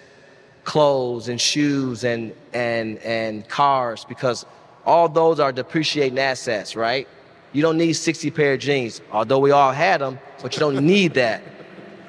[0.65, 4.45] clothes and shoes and and and cars because
[4.87, 7.07] all those are depreciating assets, right?
[7.53, 10.85] You don't need 60 pair of jeans, although we all had them, but you don't
[10.87, 11.43] need that.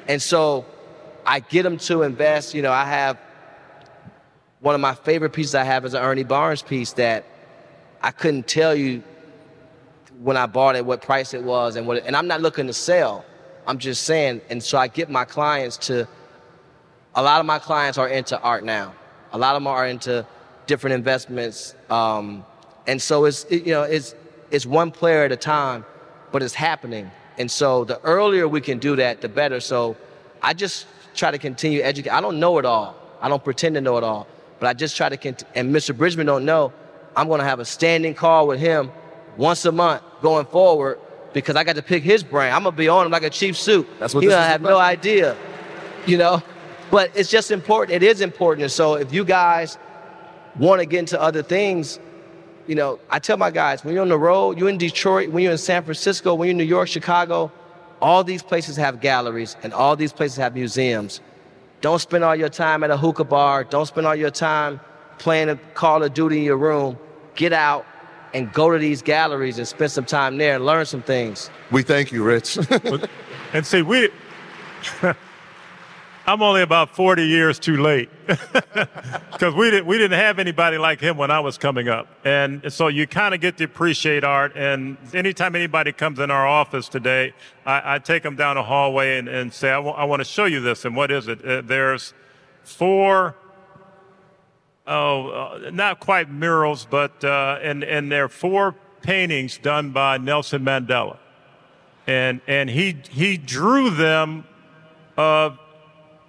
[0.07, 0.65] And so
[1.25, 2.53] I get them to invest.
[2.53, 3.17] You know, I have
[4.59, 7.25] one of my favorite pieces I have is an Ernie Barnes piece that
[8.01, 9.03] I couldn't tell you
[10.21, 11.97] when I bought it what price it was and what.
[11.97, 13.25] It, and I'm not looking to sell.
[13.65, 14.41] I'm just saying.
[14.49, 16.07] And so I get my clients to.
[17.15, 18.93] A lot of my clients are into art now.
[19.33, 20.25] A lot of them are into
[20.65, 21.75] different investments.
[21.89, 22.45] Um,
[22.87, 24.15] and so it's it, you know it's
[24.51, 25.85] it's one player at a time,
[26.31, 27.09] but it's happening.
[27.37, 29.59] And so the earlier we can do that, the better.
[29.59, 29.95] So
[30.41, 30.85] I just
[31.15, 32.11] try to continue educate.
[32.11, 32.95] I don't know it all.
[33.21, 34.27] I don't pretend to know it all.
[34.59, 35.51] But I just try to continue.
[35.55, 35.97] And Mr.
[35.97, 36.71] Bridgeman don't know.
[37.15, 38.91] I'm going to have a standing call with him
[39.37, 40.99] once a month going forward
[41.33, 42.53] because I got to pick his brain.
[42.53, 43.87] I'm going to be on him like a cheap suit.
[43.99, 44.69] That's what this is have about.
[44.69, 45.35] no idea,
[46.05, 46.43] you know.
[46.89, 47.95] But it's just important.
[47.95, 48.63] It is important.
[48.63, 49.77] And so if you guys
[50.57, 51.99] want to get into other things,
[52.67, 55.43] you know, I tell my guys, when you're on the road, you're in Detroit, when
[55.43, 57.51] you're in San Francisco, when you're in New York, Chicago,
[58.01, 61.21] all these places have galleries and all these places have museums.
[61.81, 63.63] Don't spend all your time at a hookah bar.
[63.63, 64.79] Don't spend all your time
[65.17, 66.97] playing a Call of Duty in your room.
[67.35, 67.85] Get out
[68.33, 71.49] and go to these galleries and spend some time there and learn some things.
[71.71, 72.57] We thank you, Rich.
[73.53, 74.09] And see, we,
[76.25, 81.01] I'm only about 40 years too late because we didn't, we didn't have anybody like
[81.01, 82.07] him when I was coming up.
[82.23, 84.53] And so you kind of get to appreciate art.
[84.55, 87.33] And anytime anybody comes in our office today,
[87.65, 90.61] I, I take them down a hallway and, and say, I want to show you
[90.61, 90.85] this.
[90.85, 91.43] And what is it?
[91.43, 92.13] Uh, there's
[92.63, 93.35] four
[94.87, 100.17] oh, uh, not quite murals, but uh, and and there are four paintings done by
[100.17, 101.17] Nelson Mandela,
[102.07, 104.45] and and he he drew them
[105.17, 105.51] uh,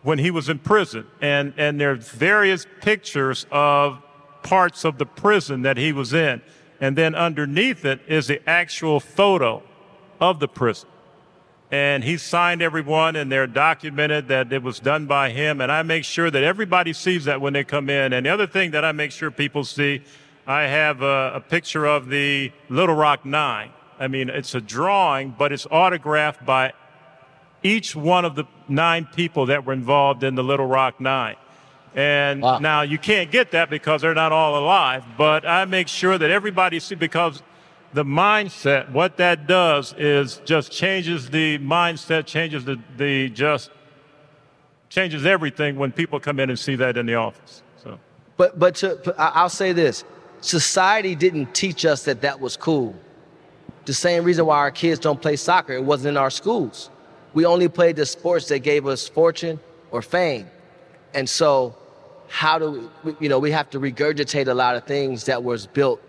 [0.03, 4.03] when he was in prison, and and there are various pictures of
[4.43, 6.43] parts of the prison that he was in,
[6.81, 9.63] and then underneath it is the actual photo
[10.21, 10.89] of the prison.
[11.71, 15.63] And he signed everyone and they're documented that it was done by him.
[15.63, 18.13] And i make sure that everybody sees that when they come in.
[18.13, 20.03] And the other thing that i make sure people see
[20.47, 23.71] I have a, a picture of the Little Rock Nine.
[23.99, 26.73] I mean, it's a drawing, but it's autographed by
[27.63, 31.37] each one of the nine people that were involved in the Little Rock Nine.
[31.95, 32.59] And wow.
[32.59, 36.31] now you can't get that because they're not all alive, but I make sure that
[36.31, 37.43] everybody see because
[37.93, 43.71] the mindset, what that does is just changes the mindset, changes the, the just
[44.89, 47.63] changes everything when people come in and see that in the office.
[47.83, 47.99] So,
[48.39, 50.05] but but to, I'll say this:
[50.41, 52.95] society didn't teach us that that was cool.
[53.85, 56.89] The same reason why our kids don't play soccer, it wasn't in our schools.
[57.35, 59.59] We only played the sports that gave us fortune
[59.91, 60.51] or fame.
[61.15, 61.77] And so,
[62.29, 65.67] how do we, you know, we have to regurgitate a lot of things that was
[65.67, 66.01] built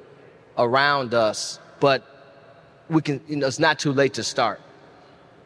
[0.58, 2.08] around us, but
[2.90, 4.62] we can, you know, it's not too late to start.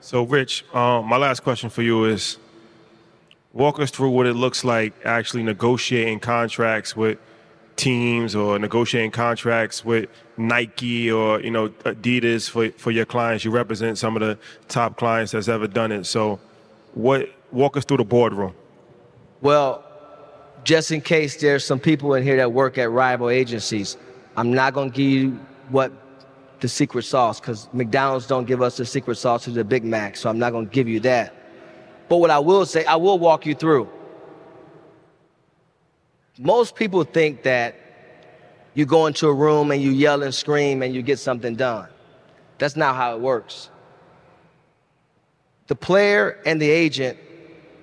[0.01, 2.38] So, Rich, um, my last question for you is
[3.53, 7.17] walk us through what it looks like actually negotiating contracts with
[7.78, 13.45] teams or negotiating contracts with Nike or you know Adidas for for your clients.
[13.45, 16.05] You represent some of the top clients that's ever done it.
[16.05, 16.39] So,
[16.93, 18.53] what walk us through the boardroom?
[19.41, 19.86] Well,
[20.63, 23.95] just in case there's some people in here that work at rival agencies,
[24.36, 25.91] I'm not going to give you what
[26.59, 30.17] the secret sauce because McDonald's don't give us the secret sauce to the Big Mac,
[30.17, 31.34] so I'm not going to give you that.
[32.09, 33.89] But what I will say, I will walk you through
[36.40, 37.76] most people think that
[38.74, 41.90] you go into a room and you yell and scream and you get something done.
[42.60, 43.70] That's not how it works.
[45.68, 47.18] The player and the agent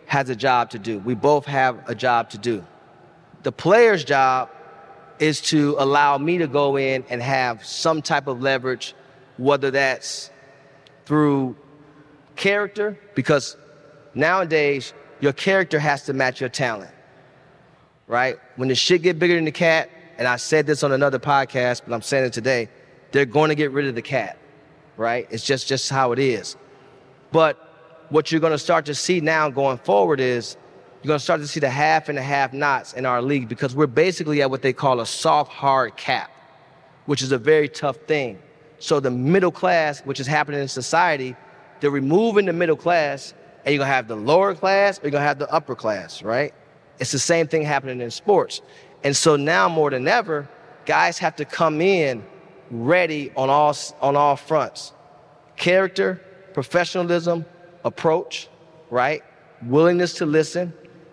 [0.07, 0.99] has a job to do.
[1.01, 2.65] We both have a job to do.
[3.43, 4.51] The player's job
[5.19, 8.95] is to allow me to go in and have some type of leverage,
[9.37, 10.31] whether that's
[11.07, 11.57] through
[12.37, 13.57] character, because
[14.15, 16.94] nowadays your character has to match your talent
[18.07, 18.39] right?
[18.57, 21.83] When the shit get bigger than the cat, and I said this on another podcast,
[21.87, 22.69] but I'm saying it today,
[23.13, 24.39] they're going to get rid of the cat,
[24.97, 25.27] right?
[25.31, 26.57] It's just just how it is.
[27.33, 30.57] But what you're going to start to see now going forward is
[31.03, 33.49] you're going to start to see the half and the half knots in our league
[33.49, 36.31] because we're basically at what they call a soft hard cap,
[37.07, 38.41] which is a very tough thing.
[38.79, 41.37] So the middle class, which is happening in society,
[41.81, 43.35] they're removing the middle class,
[43.65, 46.55] and you're gonna have the lower class, or you're gonna have the upper class, right?
[46.99, 48.61] It's the same thing happening in sports.
[49.03, 50.49] And so now more than ever,
[50.87, 52.25] guys have to come in
[52.71, 54.93] ready on all, on all fronts.
[55.57, 56.21] Character,
[56.53, 57.45] professionalism,
[57.85, 58.49] approach,
[58.91, 59.23] right?
[59.63, 60.73] Willingness to listen,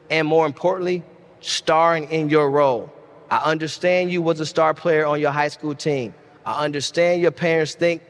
[0.09, 1.03] and more importantly,
[1.41, 2.91] starring in your role.
[3.29, 6.13] I understand you was a star player on your high school team.
[6.45, 8.01] I understand your parents think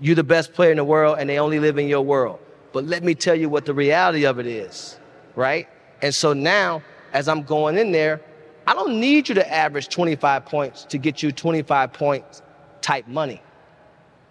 [0.00, 2.40] you're the best player in the world and they only live in your world.
[2.72, 4.98] But let me tell you what the reality of it is,
[5.34, 5.68] right?
[6.02, 6.82] And so now,
[7.12, 8.20] as I'm going in there,
[8.66, 12.42] I don't need you to average 25 points to get you 25 points
[12.80, 13.42] type money,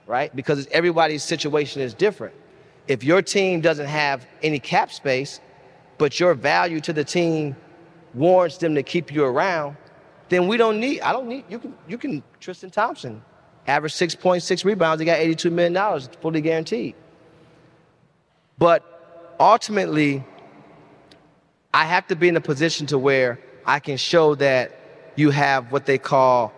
[0.07, 0.35] right?
[0.35, 2.33] Because everybody's situation is different.
[2.87, 5.41] If your team doesn't have any cap space,
[5.97, 7.55] but your value to the team
[8.13, 9.77] warrants them to keep you around,
[10.29, 13.21] then we don't need, I don't need, you can, you can, Tristan Thompson,
[13.67, 16.95] average 6.6 rebounds, he got $82 million, fully guaranteed.
[18.57, 20.23] But ultimately,
[21.73, 24.79] I have to be in a position to where I can show that
[25.15, 26.53] you have what they call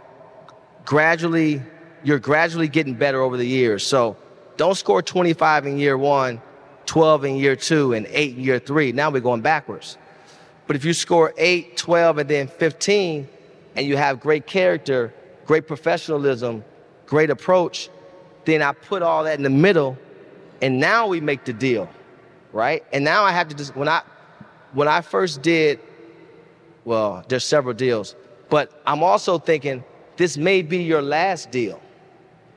[0.86, 1.62] gradually,
[2.04, 3.86] you're gradually getting better over the years.
[3.86, 4.16] So
[4.58, 6.42] don't score 25 in year one,
[6.86, 8.92] 12 in year two, and eight in year three.
[8.92, 9.98] Now we're going backwards.
[10.68, 13.28] But if you score 8, 12, and then 15,
[13.76, 15.14] and you have great character,
[15.46, 16.64] great professionalism,
[17.06, 17.90] great approach,
[18.46, 19.98] then I put all that in the middle,
[20.62, 21.90] and now we make the deal,
[22.54, 22.86] right?
[22.94, 24.02] And now I have to just, when I,
[24.74, 25.80] when I first did,
[26.86, 28.16] well, there's several deals,
[28.50, 29.84] but I'm also thinking
[30.18, 31.82] this may be your last deal.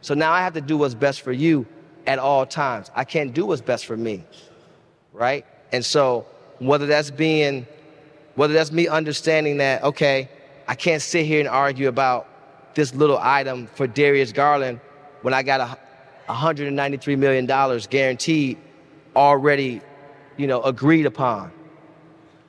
[0.01, 1.67] So now I have to do what's best for you
[2.07, 2.91] at all times.
[2.95, 4.25] I can't do what's best for me,
[5.13, 5.47] right?
[5.73, 6.27] And so
[6.59, 7.67] whether that's being,
[8.35, 10.29] whether that's me understanding that, okay,
[10.69, 14.81] I can't sit here and argue about this little item for Darius Garland
[15.23, 15.79] when I got a
[16.33, 17.47] $193 million
[17.89, 18.59] guaranteed
[19.15, 19.81] already,
[20.37, 21.53] you know, agreed upon.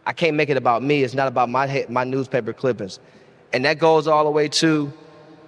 [0.05, 1.03] I can't make it about me.
[1.03, 2.99] It's not about my, my newspaper clippings.
[3.53, 4.91] And that goes all the way to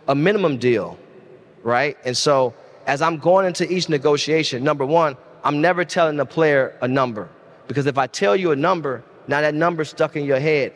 [0.08, 0.98] a minimum deal,
[1.64, 1.98] right?
[2.06, 2.54] And so
[2.86, 7.30] as I'm going into each negotiation, number one, I'm never telling the player a number.
[7.68, 10.74] Because if I tell you a number, now that number's stuck in your head.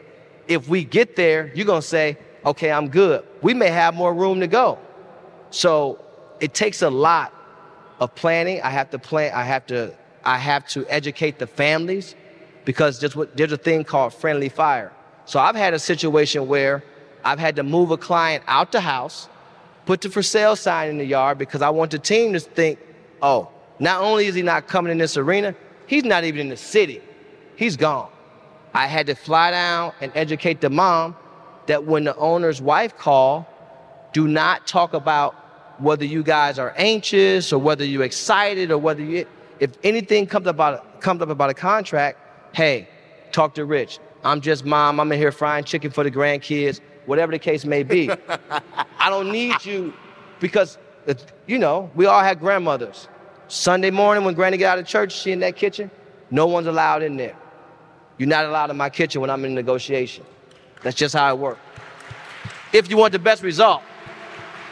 [0.47, 3.25] If we get there, you're gonna say, okay, I'm good.
[3.41, 4.77] We may have more room to go.
[5.49, 5.99] So
[6.39, 7.33] it takes a lot
[7.99, 8.61] of planning.
[8.61, 12.15] I have to plan, I have to, I have to educate the families
[12.65, 14.91] because there's, what, there's a thing called friendly fire.
[15.25, 16.83] So I've had a situation where
[17.23, 19.29] I've had to move a client out the house,
[19.85, 22.79] put the for sale sign in the yard because I want the team to think,
[23.21, 23.49] oh,
[23.79, 25.55] not only is he not coming in this arena,
[25.87, 27.01] he's not even in the city.
[27.55, 28.09] He's gone.
[28.73, 31.15] I had to fly down and educate the mom
[31.67, 33.47] that when the owner's wife call,
[34.13, 35.35] do not talk about
[35.81, 39.25] whether you guys are anxious or whether you're excited or whether you
[39.59, 42.19] if anything comes about comes up about a contract,
[42.53, 42.87] hey,
[43.31, 43.99] talk to Rich.
[44.23, 44.99] I'm just mom.
[44.99, 48.09] I'm in here frying chicken for the grandkids, whatever the case may be.
[48.99, 49.93] I don't need you
[50.39, 50.77] because
[51.07, 51.13] uh,
[51.47, 53.07] you know we all have grandmothers.
[53.47, 55.91] Sunday morning when Granny get out of church, she in that kitchen.
[56.29, 57.35] No one's allowed in there.
[58.17, 60.23] You're not allowed in my kitchen when I'm in negotiation.
[60.83, 61.59] That's just how it works.
[62.71, 63.81] If you want the best result.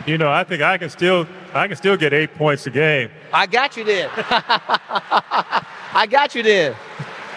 [0.06, 3.10] You know, I think I can still I can still get eight points a game.
[3.34, 4.10] I got you there.
[4.16, 6.76] I got you there.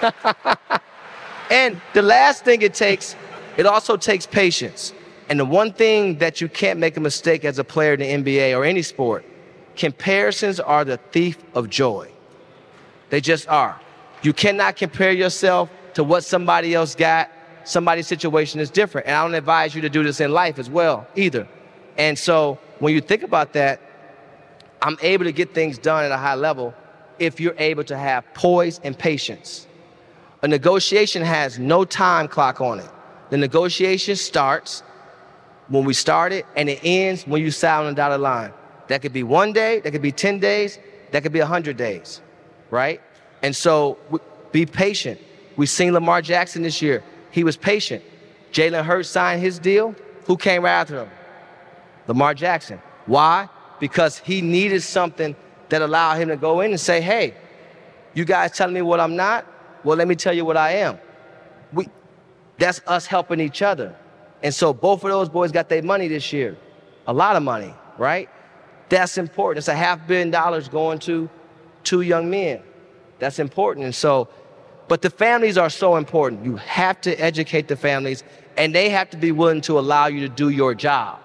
[1.50, 3.16] and the last thing it takes,
[3.56, 4.92] it also takes patience.
[5.28, 8.32] And the one thing that you can't make a mistake as a player in the
[8.34, 9.24] NBA or any sport,
[9.76, 12.10] comparisons are the thief of joy.
[13.10, 13.80] They just are.
[14.22, 17.30] You cannot compare yourself to what somebody else got.
[17.64, 19.06] Somebody's situation is different.
[19.06, 21.46] And I don't advise you to do this in life as well, either.
[21.96, 23.80] And so when you think about that,
[24.80, 26.74] I'm able to get things done at a high level
[27.18, 29.66] if you're able to have poise and patience.
[30.42, 32.90] A negotiation has no time clock on it.
[33.30, 34.82] The negotiation starts
[35.68, 38.52] when we start it and it ends when you sign on the dotted line.
[38.88, 40.78] That could be one day, that could be 10 days,
[41.12, 42.20] that could be 100 days,
[42.70, 43.00] right?
[43.42, 43.98] And so
[44.50, 45.20] be patient.
[45.56, 47.02] We've seen Lamar Jackson this year.
[47.30, 48.02] He was patient.
[48.52, 49.94] Jalen Hurts signed his deal.
[50.26, 51.10] Who came right after him?
[52.06, 52.80] Lamar Jackson.
[53.06, 53.48] Why?
[53.80, 55.36] Because he needed something
[55.68, 57.34] that allowed him to go in and say, hey,
[58.14, 59.46] you guys telling me what I'm not?
[59.84, 60.98] Well, let me tell you what I am.
[61.72, 61.88] We,
[62.58, 63.94] that's us helping each other.
[64.42, 66.56] And so both of those boys got their money this year.
[67.06, 68.28] A lot of money, right?
[68.88, 69.58] That's important.
[69.58, 71.28] It's a half billion dollars going to
[71.84, 72.60] two young men.
[73.18, 73.84] That's important.
[73.84, 74.28] And so,
[74.88, 76.44] but the families are so important.
[76.44, 78.24] You have to educate the families,
[78.56, 81.20] and they have to be willing to allow you to do your job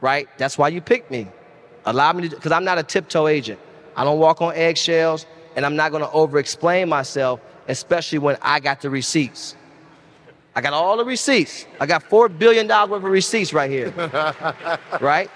[0.00, 0.28] right?
[0.38, 1.28] That's why you picked me.
[1.84, 3.58] Allow me to, because I'm not a tiptoe agent.
[3.96, 8.36] I don't walk on eggshells, and I'm not going to over explain myself, especially when
[8.42, 9.54] I got the receipts.
[10.56, 11.66] I got all the receipts.
[11.78, 13.90] I got $4 billion worth of receipts right here.
[15.00, 15.30] right?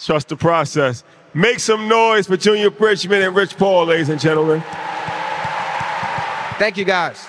[0.00, 1.04] Trust the process.
[1.32, 4.62] Make some noise for Junior Bridgeman and Rich Paul, ladies and gentlemen.
[6.58, 7.28] Thank you, guys.